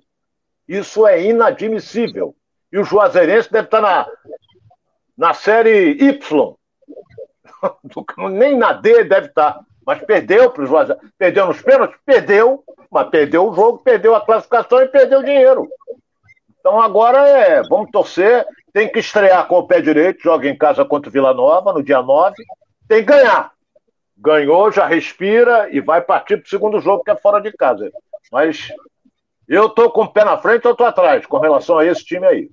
[0.67, 2.35] Isso é inadmissível.
[2.71, 4.05] E o Juazeirense deve estar na,
[5.17, 6.55] na série Y.
[8.31, 9.61] Nem na D deve estar.
[9.85, 11.13] Mas perdeu para o Juazeirense.
[11.17, 11.97] Perdeu nos pênaltis?
[12.05, 12.63] Perdeu.
[12.89, 15.67] Mas perdeu o jogo, perdeu a classificação e perdeu o dinheiro.
[16.59, 18.45] Então agora é, vamos torcer.
[18.73, 21.83] Tem que estrear com o pé direito, joga em casa contra o Vila Nova no
[21.83, 22.35] dia 9.
[22.87, 23.51] Tem que ganhar.
[24.17, 27.91] Ganhou, já respira e vai partir para o segundo jogo, que é fora de casa.
[28.31, 28.69] Mas
[29.47, 32.25] eu tô com o pé na frente, eu tô atrás com relação a esse time
[32.25, 32.49] aí.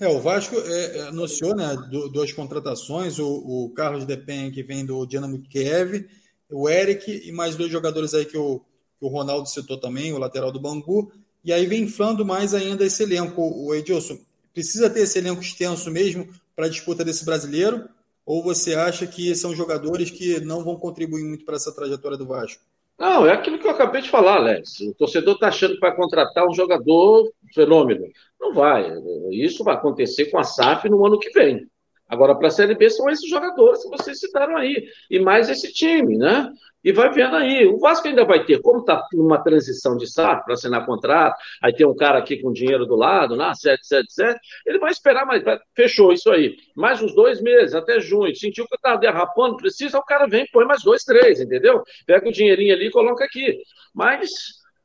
[0.00, 1.76] É, o Vasco é, é anunciou né,
[2.12, 6.08] duas contratações, o, o Carlos Depen, que vem do Dinamo Kiev,
[6.50, 10.18] o Eric e mais dois jogadores aí que o, que o Ronaldo citou também, o
[10.18, 11.12] lateral do Bangu,
[11.44, 13.42] e aí vem inflando mais ainda esse elenco.
[13.42, 14.18] O Edilson,
[14.52, 17.88] precisa ter esse elenco extenso mesmo para a disputa desse brasileiro?
[18.24, 22.26] Ou você acha que são jogadores que não vão contribuir muito para essa trajetória do
[22.26, 22.62] Vasco?
[22.98, 24.80] Não, é aquilo que eu acabei de falar, Alex.
[24.80, 28.06] O torcedor está achando que vai contratar um jogador fenômeno.
[28.40, 28.88] Não vai.
[29.32, 31.66] Isso vai acontecer com a SAF no ano que vem.
[32.08, 35.72] Agora, para a Série B, são esses jogadores que vocês citaram aí, e mais esse
[35.72, 36.50] time, né?
[36.84, 37.66] E vai vendo aí.
[37.66, 41.72] O Vasco ainda vai ter, como está numa transição de SAF para assinar contrato, aí
[41.72, 43.52] tem um cara aqui com dinheiro do lado, né?
[43.54, 45.42] 777, ele vai esperar, mas
[45.74, 46.54] fechou isso aí.
[46.76, 48.36] Mais uns dois meses, até junho.
[48.36, 51.82] Sentiu que está derrapando, precisa, o cara vem, põe mais dois, três, entendeu?
[52.06, 53.58] Pega o dinheirinho ali e coloca aqui.
[53.94, 54.30] Mas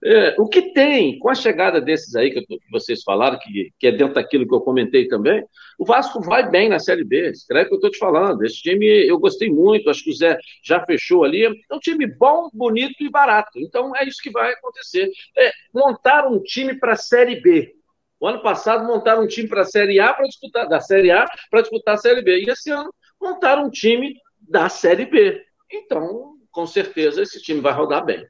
[0.03, 3.87] é, o que tem com a chegada desses aí que, que vocês falaram, que, que,
[3.87, 5.43] é dentro daquilo que eu comentei também,
[5.77, 7.29] o Vasco vai bem na Série B.
[7.29, 8.43] Escreve o que eu estou te falando.
[8.43, 11.43] Esse time eu gostei muito, acho que o Zé já fechou ali.
[11.43, 13.59] É um time bom, bonito e barato.
[13.59, 15.09] Então é isso que vai acontecer.
[15.37, 17.75] É, montar um time para a Série B.
[18.21, 21.25] O ano passado montaram um time para a Série A para disputar da Série A
[21.49, 22.39] para disputar a Série B.
[22.39, 25.41] E esse ano montaram um time da Série B.
[25.71, 28.25] Então, com certeza, esse time vai rodar bem.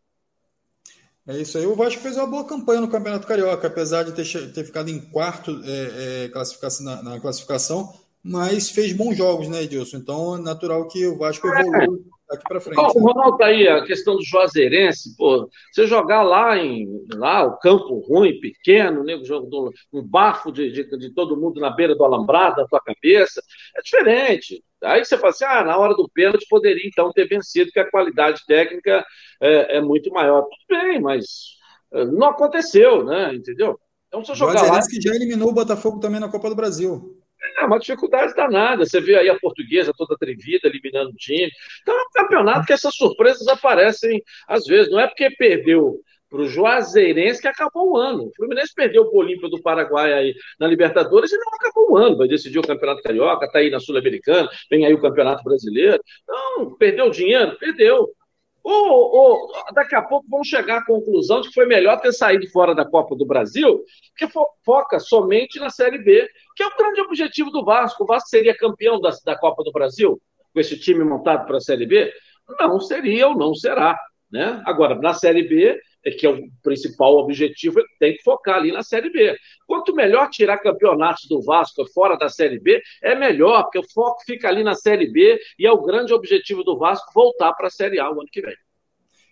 [1.30, 1.66] É isso aí.
[1.68, 5.00] O Vasco fez uma boa campanha no Campeonato Carioca, apesar de ter, ter ficado em
[5.00, 9.98] quarto é, é, classificação, na, na, classificação, mas fez bons jogos, né, Edilson?
[9.98, 12.00] Então é natural que o Vasco evolua
[12.30, 12.80] daqui para frente.
[12.80, 17.58] O Ronaldo tá aí, a questão do Juazeirense, pô, você jogar lá em lá, o
[17.58, 22.04] campo ruim, pequeno, nego jogo um bafo de, de, de, todo mundo na beira do
[22.04, 23.42] alambrado, da tua cabeça,
[23.76, 24.64] é diferente.
[24.84, 27.90] Aí você fala assim, ah, na hora do pênalti poderia então ter vencido, porque a
[27.90, 29.04] qualidade técnica
[29.42, 30.44] é, é muito maior.
[30.44, 31.26] Tudo bem, mas
[31.92, 33.34] eh, não aconteceu, né?
[33.34, 33.78] Entendeu?
[34.08, 34.80] Então, se eu jogar lá...
[34.88, 37.19] que já eliminou o Botafogo também na Copa do Brasil.
[37.60, 38.86] É uma dificuldade danada.
[38.86, 41.50] Você vê aí a portuguesa toda atrevida, eliminando o time.
[41.82, 44.92] Então é um campeonato que essas surpresas aparecem às vezes.
[44.92, 48.28] Não é porque perdeu para o Juazeirense que acabou o ano.
[48.28, 52.18] O Fluminense perdeu o Olímpio do Paraguai aí na Libertadores e não acabou o ano.
[52.18, 56.00] Vai decidir o Campeonato Carioca, está aí na Sul-Americana, vem aí o Campeonato Brasileiro.
[56.28, 57.58] Não, perdeu dinheiro?
[57.58, 58.10] Perdeu.
[58.62, 62.48] Ou, ou, daqui a pouco vamos chegar à conclusão de que foi melhor ter saído
[62.52, 63.84] fora da Copa do Brasil,
[64.16, 66.30] que fo foca somente na Série B,
[66.60, 68.03] que é o grande objetivo do Vasco.
[68.03, 70.22] O Vasco seria campeão da, da Copa do Brasil,
[70.53, 72.12] com esse time montado para a Série B?
[72.60, 73.97] Não seria ou não será.
[74.30, 74.62] Né?
[74.66, 78.74] Agora, na Série B, é que é o principal objetivo, ele tem que focar ali
[78.74, 79.38] na Série B.
[79.66, 84.22] Quanto melhor tirar campeonatos do Vasco fora da Série B, é melhor, porque o foco
[84.26, 87.72] fica ali na Série B e é o grande objetivo do Vasco voltar para a
[87.72, 88.55] Série A o ano que vem.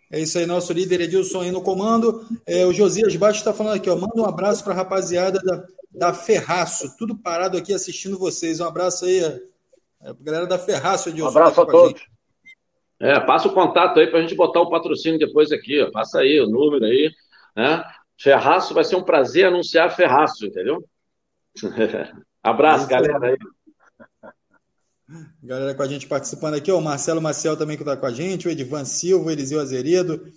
[0.10, 2.26] É isso aí, nosso líder Edilson aí no comando.
[2.46, 3.98] É, o Josias Baixo está falando aqui, ó.
[3.98, 8.60] Manda um abraço para a rapaziada da, da Ferraço, tudo parado aqui assistindo vocês.
[8.60, 11.28] Um abraço aí, é, galera da Ferraço, Edilson.
[11.28, 12.06] Um abraço tá a todos.
[13.00, 15.92] É, passa o contato aí para a gente botar o patrocínio depois aqui, ó.
[15.92, 17.12] Passa aí o número aí,
[17.56, 17.84] né?
[18.20, 20.84] Ferraço, vai ser um prazer anunciar Ferraço, entendeu?
[22.42, 23.38] Abraço, galera aí.
[25.42, 28.12] Galera com a gente participando aqui, ó, o Marcelo Maciel também que está com a
[28.12, 30.34] gente, o Edivan Silva, o Eliseu Azeredo,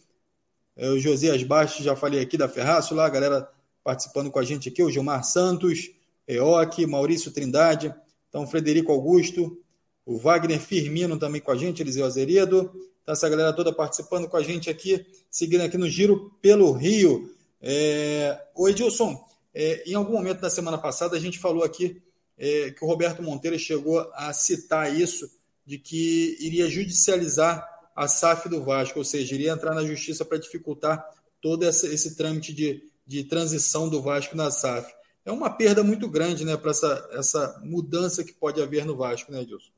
[0.77, 3.51] é, o Josias Bastos, já falei aqui da Ferraço lá, galera
[3.83, 5.91] participando com a gente aqui, o Gilmar Santos,
[6.27, 7.95] Eoque, Maurício Trindade,
[8.29, 9.59] então Frederico Augusto,
[10.05, 12.71] o Wagner Firmino também com a gente, Eliseu Azeredo.
[13.03, 17.35] Então, essa galera toda participando com a gente aqui, seguindo aqui no Giro pelo Rio.
[17.61, 18.41] É...
[18.55, 19.23] O Edilson,
[19.55, 22.03] é, em algum momento da semana passada, a gente falou aqui
[22.39, 25.31] é, que o Roberto Monteiro chegou a citar isso,
[25.67, 30.39] de que iria judicializar a SAF do Vasco, ou seja, iria entrar na justiça para
[30.39, 31.05] dificultar
[31.41, 34.89] todo esse, esse trâmite de, de transição do Vasco na SAF.
[35.27, 39.33] É uma perda muito grande né, para essa, essa mudança que pode haver no Vasco,
[39.33, 39.73] né, Edilson?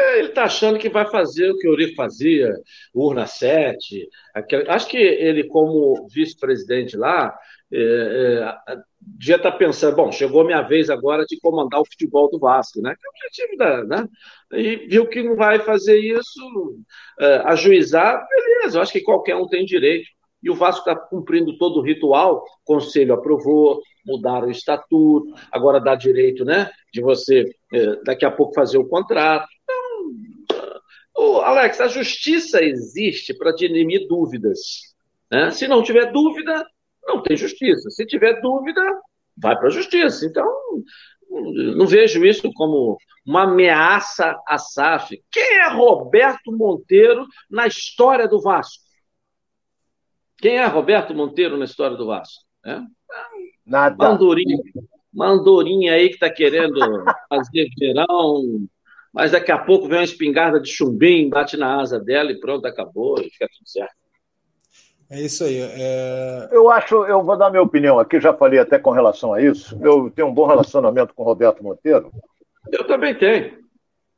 [0.00, 2.52] É, ele está achando que vai fazer o que o Eurico fazia,
[2.92, 4.08] urna 7.
[4.34, 4.68] Aquele...
[4.68, 7.32] Acho que ele, como vice-presidente lá,
[7.72, 8.76] é, é,
[9.20, 12.80] estar tá pensando: bom, chegou a minha vez agora de comandar o futebol do Vasco,
[12.82, 12.96] né?
[12.98, 13.84] Que é o objetivo da.
[13.84, 14.08] Né?
[14.52, 16.80] E viu que não vai fazer isso,
[17.20, 20.08] é, ajuizar, beleza, eu acho que qualquer um tem direito.
[20.44, 25.80] E o Vasco está cumprindo todo o ritual, o conselho aprovou, mudaram o estatuto, agora
[25.80, 29.48] dá direito né, de você, é, daqui a pouco, fazer o contrato.
[31.16, 34.58] Ô, Alex, a justiça existe para dirimir dúvidas.
[35.30, 35.50] Né?
[35.50, 36.66] Se não tiver dúvida,
[37.06, 37.88] não tem justiça.
[37.88, 38.82] Se tiver dúvida,
[39.38, 40.26] vai para a justiça.
[40.26, 40.46] Então,
[41.76, 45.22] não vejo isso como uma ameaça à SAF.
[45.32, 48.83] Quem é Roberto Monteiro na história do Vasco?
[50.44, 52.44] Quem é Roberto Monteiro na história do Vasco?
[52.66, 52.78] É?
[53.64, 53.96] Nada.
[53.96, 54.58] Mandorinha,
[55.10, 56.78] mandorinha aí que está querendo
[57.30, 58.66] fazer verão,
[59.10, 62.66] mas daqui a pouco vem uma espingarda de chumbim, bate na asa dela e pronto,
[62.66, 63.94] acabou, e fica tudo certo.
[65.08, 65.60] É isso aí.
[65.62, 66.50] É...
[66.52, 69.78] Eu acho, eu vou dar minha opinião aqui, já falei até com relação a isso.
[69.82, 72.12] Eu tenho um bom relacionamento com o Roberto Monteiro.
[72.70, 73.64] Eu também tenho.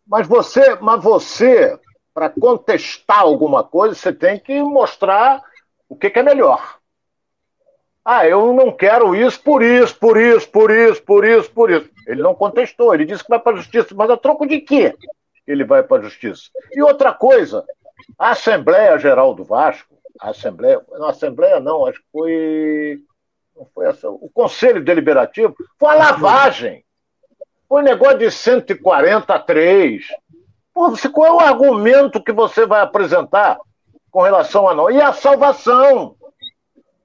[0.04, 1.78] Mas você, mas você,
[2.12, 5.40] para contestar alguma coisa, você tem que mostrar
[5.88, 6.78] o que, que é melhor.
[8.04, 11.90] Ah, eu não quero isso por isso, por isso, por isso, por isso, por isso.
[12.06, 14.94] Ele não contestou, ele disse que vai para a justiça, mas a troco de quê
[15.46, 16.50] ele vai para a justiça?
[16.72, 17.64] E outra coisa,
[18.18, 22.98] a Assembleia Geral do Vasco, a Assembleia, não, a Assembleia não, acho que foi,
[23.56, 26.84] não foi essa, o Conselho Deliberativo, foi a lavagem.
[27.68, 30.06] Foi um negócio de 143.
[30.72, 33.58] Pô, qual é o argumento que você vai apresentar
[34.16, 34.90] com relação a não?
[34.90, 36.16] E a salvação.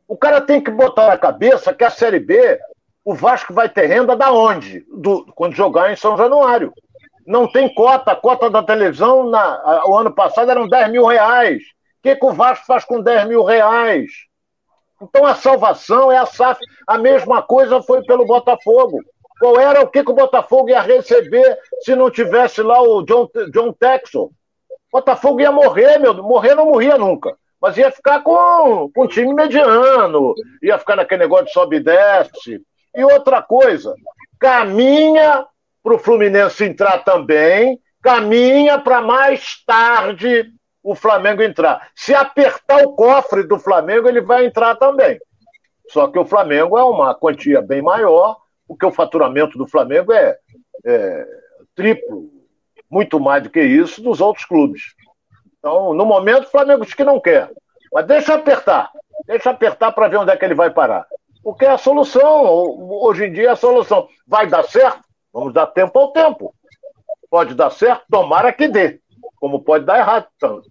[0.08, 2.58] O cara tem que botar na cabeça que a Série B,
[3.04, 4.86] o Vasco vai ter renda da onde?
[4.90, 6.74] Do, quando jogar em São Januário.
[7.28, 8.14] Não tem cota.
[8.14, 11.62] A cota da televisão na, o ano passado eram 10 mil reais.
[11.62, 14.10] O que, que o Vasco faz com 10 mil reais?
[15.02, 16.62] Então a salvação é a SAF.
[16.88, 19.00] A mesma coisa foi pelo Botafogo.
[19.38, 23.30] Qual era o que, que o Botafogo ia receber se não tivesse lá o John,
[23.52, 24.32] John Texel?
[24.92, 26.14] Botafogo ia morrer, meu.
[26.14, 27.36] Morrer não morria nunca.
[27.62, 30.34] Mas ia ficar com, com um time mediano,
[30.64, 32.62] ia ficar naquele negócio de sobe e desce.
[32.96, 33.94] E outra coisa,
[34.40, 35.46] caminha
[35.84, 40.52] para o Fluminense entrar também, caminha para mais tarde
[40.84, 41.90] o Flamengo entrar.
[41.96, 45.20] Se apertar o cofre do Flamengo, ele vai entrar também.
[45.88, 48.38] Só que o Flamengo é uma quantia bem maior
[48.68, 50.38] porque o faturamento do Flamengo é,
[50.86, 51.28] é
[51.76, 52.30] triplo,
[52.92, 54.94] muito mais do que isso dos outros clubes.
[55.58, 57.50] Então, no momento, o Flamengo diz que não quer.
[57.94, 58.92] Mas deixa apertar.
[59.26, 61.06] Deixa apertar para ver onde é que ele vai parar.
[61.44, 62.44] Porque é a solução.
[63.04, 64.08] Hoje em dia é a solução.
[64.28, 65.02] Vai dar certo?
[65.32, 66.54] Vamos dar tempo ao tempo.
[67.30, 68.04] Pode dar certo?
[68.12, 69.00] Tomara que dê.
[69.36, 70.28] Como pode dar errado.
[70.36, 70.62] Então,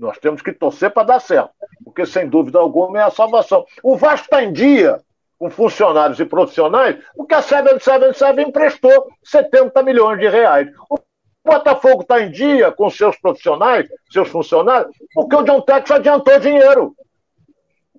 [0.00, 1.50] nós temos que torcer para dar certo.
[1.84, 3.64] Porque, sem dúvida alguma, é a salvação.
[3.82, 5.00] O Vasco está em dia
[5.38, 10.68] com funcionários e profissionais, porque a 777 emprestou 70 milhões de reais.
[10.90, 10.98] O
[11.48, 16.94] Botafogo está em dia com seus profissionais, seus funcionários, porque o John Tex adiantou dinheiro.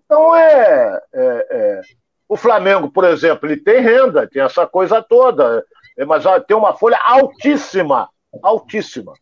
[0.06, 1.82] Então é, é, é,
[2.28, 5.64] O Flamengo, por exemplo, ele tem renda, tem essa coisa toda,
[5.98, 8.10] é, mas tem uma folha altíssima,
[8.42, 9.14] altíssima.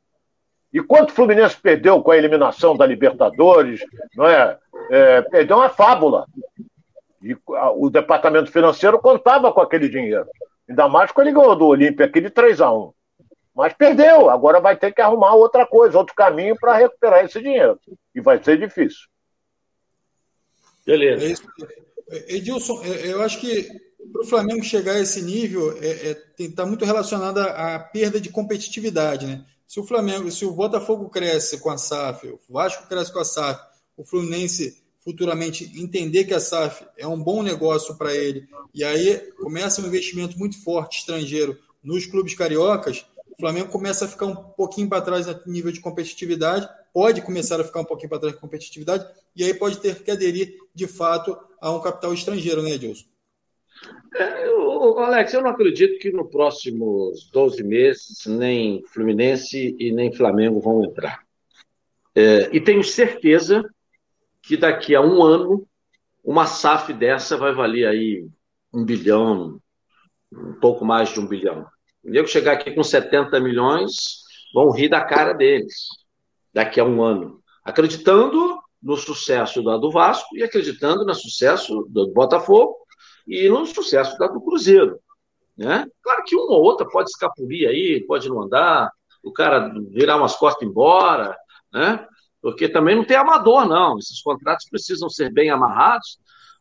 [0.71, 3.81] E quanto o Fluminense perdeu com a eliminação da Libertadores,
[4.15, 4.57] não é?
[4.91, 6.25] é perdeu uma fábula.
[7.21, 7.35] E
[7.75, 10.27] o departamento financeiro contava com aquele dinheiro.
[10.69, 12.93] Ainda mais quando ele ganhou do Olímpia aqui de 3 a 1
[13.57, 17.79] Mas perdeu, agora vai ter que arrumar outra coisa, outro caminho para recuperar esse dinheiro.
[18.13, 19.07] E vai ser difícil.
[20.85, 21.43] Beleza.
[22.07, 23.67] É Edilson, eu acho que
[24.13, 28.21] para o Flamengo chegar a esse nível está é, é, tá muito relacionado à perda
[28.21, 29.25] de competitividade.
[29.25, 29.43] Né?
[29.65, 33.25] Se o Flamengo, se o Botafogo cresce com a SAF, o Vasco cresce com a
[33.25, 33.59] SAF,
[33.97, 39.17] o Fluminense futuramente entender que a SAF é um bom negócio para ele, e aí
[39.41, 43.05] começa um investimento muito forte estrangeiro nos clubes cariocas,
[43.37, 47.61] o Flamengo começa a ficar um pouquinho para trás no nível de competitividade, pode começar
[47.61, 50.87] a ficar um pouquinho para trás de competitividade, e aí pode ter que aderir, de
[50.87, 53.05] fato, a um capital estrangeiro, né, Edilson?
[54.15, 60.11] É, eu, Alex, eu não acredito que nos próximos 12 meses nem Fluminense e nem
[60.11, 61.23] Flamengo vão entrar.
[62.15, 63.63] É, e tenho certeza
[64.41, 65.67] que daqui a um ano
[66.23, 68.27] uma SAF dessa vai valer aí
[68.73, 69.61] um bilhão,
[70.33, 71.67] um pouco mais de um bilhão.
[72.07, 75.87] Eu chegar aqui com 70 milhões, vão rir da cara deles
[76.53, 82.07] daqui a um ano, acreditando no sucesso da do Vasco e acreditando no sucesso do
[82.13, 82.77] Botafogo
[83.27, 84.97] e no sucesso da do Cruzeiro.
[85.57, 85.85] Né?
[86.01, 88.89] Claro que uma ou outra pode escapulir aí, pode não andar,
[89.21, 91.35] o cara virar umas costas embora,
[91.73, 92.07] né?
[92.41, 93.97] Porque também não tem amador, não.
[93.97, 96.19] Esses contratos precisam ser bem amarrados,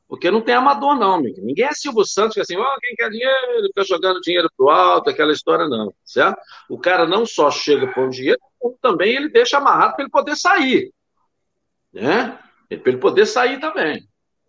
[0.09, 1.41] porque não tem amador, não, amigo.
[1.43, 4.69] Ninguém é Silvio Santos que é assim, oh, quem quer dinheiro, fica jogando dinheiro pro
[4.69, 6.41] alto, aquela história, não, certo?
[6.69, 10.11] O cara não só chega com o dinheiro, como também ele deixa amarrado para ele
[10.11, 10.93] poder sair,
[11.93, 12.39] né?
[12.69, 14.07] Para ele poder sair também.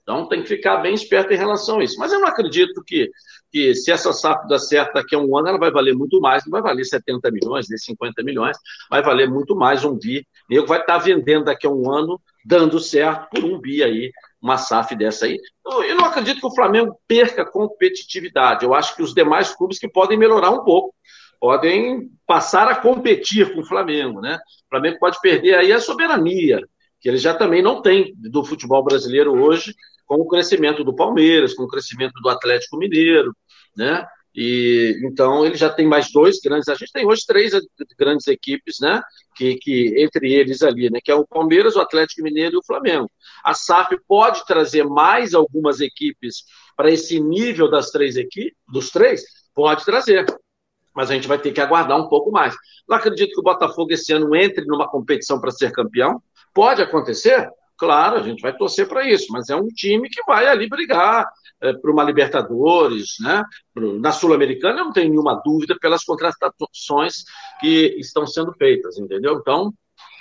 [0.07, 1.99] Então tem que ficar bem esperto em relação a isso.
[1.99, 3.11] Mas eu não acredito que,
[3.51, 6.45] que se essa SAP dá certo daqui a um ano, ela vai valer muito mais,
[6.45, 8.57] não vai valer 70 milhões, nem 50 milhões,
[8.89, 10.25] vai valer muito mais um bi.
[10.49, 14.09] Nego vai estar vendendo daqui a um ano, dando certo por um bi aí,
[14.41, 15.39] uma SAF dessa aí.
[15.65, 18.63] Eu não acredito que o Flamengo perca competitividade.
[18.63, 20.93] Eu acho que os demais clubes que podem melhorar um pouco
[21.39, 24.39] podem passar a competir com o Flamengo, né?
[24.65, 26.61] O Flamengo pode perder aí a soberania,
[26.99, 29.73] que ele já também não tem do futebol brasileiro hoje,
[30.05, 33.35] com o crescimento do Palmeiras, com o crescimento do Atlético Mineiro,
[33.75, 34.05] né?
[34.39, 36.69] E então ele já tem mais dois grandes.
[36.69, 37.53] A gente tem hoje três
[37.97, 39.01] grandes equipes, né?
[39.35, 40.99] Que, que entre eles ali, né?
[41.03, 43.09] Que é o Palmeiras, o Atlético Mineiro e o Flamengo.
[43.43, 46.43] A SAF pode trazer mais algumas equipes
[46.75, 49.23] para esse nível das três equipes, dos três,
[49.55, 50.23] pode trazer.
[50.95, 52.55] Mas a gente vai ter que aguardar um pouco mais.
[52.87, 56.21] Não acredito que o Botafogo esse ano entre numa competição para ser campeão.
[56.53, 60.47] Pode acontecer, Claro, a gente vai torcer para isso, mas é um time que vai
[60.47, 61.23] ali brigar,
[61.61, 63.43] é, para uma Libertadores, né?
[63.99, 67.23] na Sul-Americana, eu não tenho nenhuma dúvida pelas contratações
[67.59, 69.37] que estão sendo feitas, entendeu?
[69.39, 69.73] Então,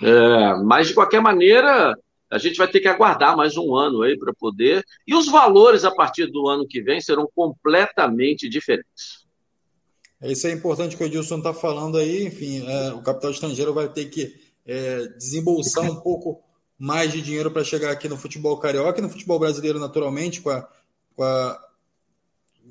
[0.02, 1.94] é, mas de qualquer maneira,
[2.30, 4.84] a gente vai ter que aguardar mais um ano aí para poder.
[5.06, 9.26] E os valores a partir do ano que vem serão completamente diferentes.
[10.20, 12.26] É, isso é importante que o Edilson está falando aí.
[12.26, 14.34] Enfim, é, o capital estrangeiro vai ter que
[14.66, 16.42] é, desembolsar um pouco
[16.78, 20.50] mais de dinheiro para chegar aqui no futebol carioca e no futebol brasileiro, naturalmente, com
[20.50, 20.68] a,
[21.16, 21.58] com a,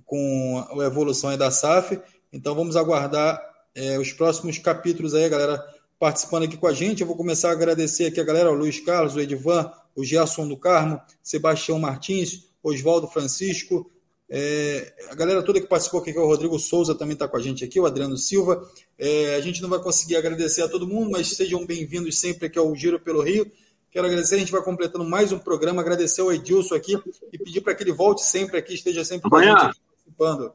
[0.06, 2.00] com a evolução da SAF.
[2.32, 3.42] Então vamos aguardar
[3.74, 5.62] é, os próximos capítulos aí, galera,
[6.00, 7.02] participando aqui com a gente.
[7.02, 10.48] Eu vou começar a agradecer aqui a galera, o Luiz Carlos, o Edvan, o Gerson
[10.48, 13.92] do Carmo, Sebastião Martins, Oswaldo Francisco,
[14.28, 17.38] é, a galera toda que participou aqui, que é o Rodrigo Souza também está com
[17.38, 18.68] a gente aqui, o Adriano Silva.
[18.98, 22.58] É, a gente não vai conseguir agradecer a todo mundo, mas sejam bem-vindos sempre aqui
[22.58, 23.50] ao Giro pelo Rio.
[23.96, 27.62] Quero agradecer, a gente vai completando mais um programa, agradecer ao Edilson aqui e pedir
[27.62, 29.54] para que ele volte sempre aqui, esteja sempre Amanhã.
[29.54, 30.54] com a gente participando.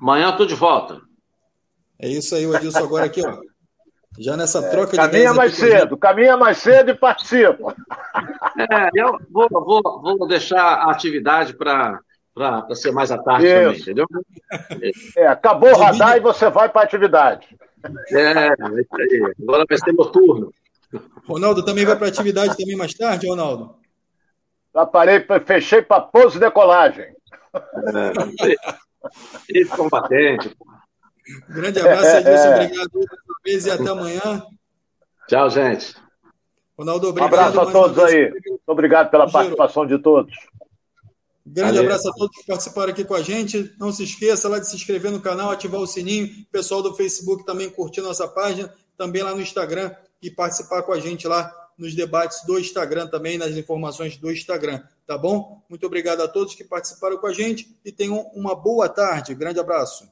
[0.00, 1.00] Amanhã estou de volta.
[1.96, 3.38] É isso aí, o Edilson agora aqui, ó.
[4.18, 7.76] Já nessa é, troca de Caminha mais cedo, caminha mais cedo e participa.
[8.58, 12.00] É, eu vou, vou, vou deixar a atividade para
[12.34, 13.54] para ser mais à tarde Isso.
[13.54, 14.06] também, entendeu?
[15.16, 17.56] É, acabou o radar e você vai para a atividade.
[18.10, 19.34] É, é isso aí.
[19.40, 20.52] Agora vai ser noturno.
[21.26, 23.76] Ronaldo também vai para atividade também mais tarde, Ronaldo?
[24.74, 27.14] Já parei, fechei para pouso e decolagem.
[27.54, 28.56] É,
[29.48, 30.56] esse combatente.
[31.48, 32.48] Grande abraço, Edilson.
[32.48, 32.64] É.
[32.64, 34.46] Obrigado uma vez e até amanhã.
[35.28, 35.94] Tchau, gente.
[36.78, 37.32] Ronaldo, obrigado.
[37.32, 38.30] Um abraço a todos aí.
[38.30, 40.34] Muito obrigado pela participação de todos.
[41.44, 41.82] Grande Valeu.
[41.84, 43.74] abraço a todos que participaram aqui com a gente.
[43.78, 46.28] Não se esqueça lá de se inscrever no canal, ativar o sininho.
[46.50, 49.92] Pessoal do Facebook também curtir nossa página, também lá no Instagram
[50.22, 54.82] e participar com a gente lá nos debates do Instagram também, nas informações do Instagram,
[55.06, 55.62] tá bom?
[55.68, 59.34] Muito obrigado a todos que participaram com a gente e tenham uma boa tarde.
[59.34, 60.11] Grande abraço.